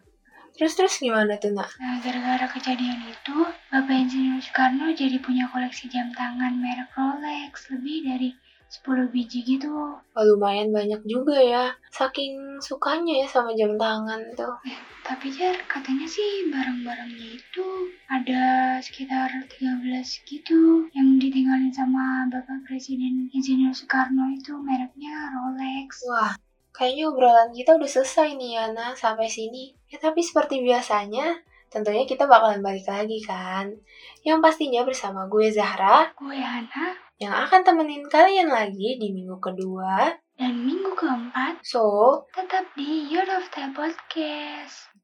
Terus 0.53 0.73
terus 0.77 1.01
gimana 1.01 1.37
tuh 1.41 1.53
nak? 1.53 1.69
Nah, 1.81 1.97
gara-gara 2.01 2.45
kejadian 2.49 3.01
itu, 3.05 3.37
Bapak 3.69 3.93
Insinyur 3.93 4.41
Soekarno 4.41 4.89
jadi 4.93 5.17
punya 5.21 5.49
koleksi 5.49 5.85
jam 5.89 6.09
tangan 6.13 6.57
merek 6.57 6.89
Rolex. 6.97 7.69
Lebih 7.73 8.09
dari 8.09 8.29
10 8.67 9.13
biji 9.15 9.43
gitu. 9.47 9.71
Wah, 9.71 10.23
lumayan 10.23 10.75
banyak 10.75 10.99
juga 11.07 11.39
ya 11.39 11.71
saking 11.87 12.59
sukanya 12.59 13.23
ya 13.23 13.27
sama 13.27 13.55
jam 13.55 13.79
tangan 13.79 14.21
tuh 14.35 14.53
Tapi 15.07 15.31
Jar, 15.31 15.55
katanya 15.71 16.03
sih 16.03 16.51
barang-barangnya 16.51 17.39
itu 17.39 17.65
ada 18.11 18.75
sekitar 18.83 19.31
13 19.47 20.03
gitu 20.27 20.83
yang 20.91 21.15
ditinggalin 21.15 21.71
sama 21.71 22.27
Bapak 22.27 22.67
Presiden 22.67 23.31
Insinyur 23.31 23.71
Soekarno 23.71 24.27
itu 24.35 24.51
mereknya 24.59 25.31
Rolex. 25.31 26.03
Wah, 26.11 26.35
kayaknya 26.75 27.07
obrolan 27.07 27.55
kita 27.55 27.79
udah 27.79 27.87
selesai 27.87 28.35
nih 28.35 28.59
Yana 28.59 28.91
sampai 28.99 29.31
sini. 29.31 29.71
Ya 29.87 29.95
tapi 29.95 30.19
seperti 30.19 30.59
biasanya, 30.59 31.39
tentunya 31.71 32.03
kita 32.03 32.27
bakalan 32.27 32.59
balik 32.59 32.83
lagi 32.91 33.23
kan. 33.23 33.79
Yang 34.27 34.43
pastinya 34.43 34.83
bersama 34.83 35.31
gue 35.31 35.47
Zahra, 35.55 36.11
Gue 36.19 36.35
Hana, 36.35 37.06
yang 37.17 37.33
akan 37.33 37.65
temenin 37.65 38.05
kalian 38.05 38.49
lagi 38.49 39.01
di 39.01 39.09
minggu 39.09 39.41
kedua. 39.41 40.13
dan 40.37 40.53
minggu 40.53 40.93
keempat 40.93 41.65
So, 41.65 41.81
tetap 42.29 42.69
di 42.77 43.09
Youth 43.09 43.33
of 43.33 43.49
the 43.49 43.73
Podcast. 43.73 44.96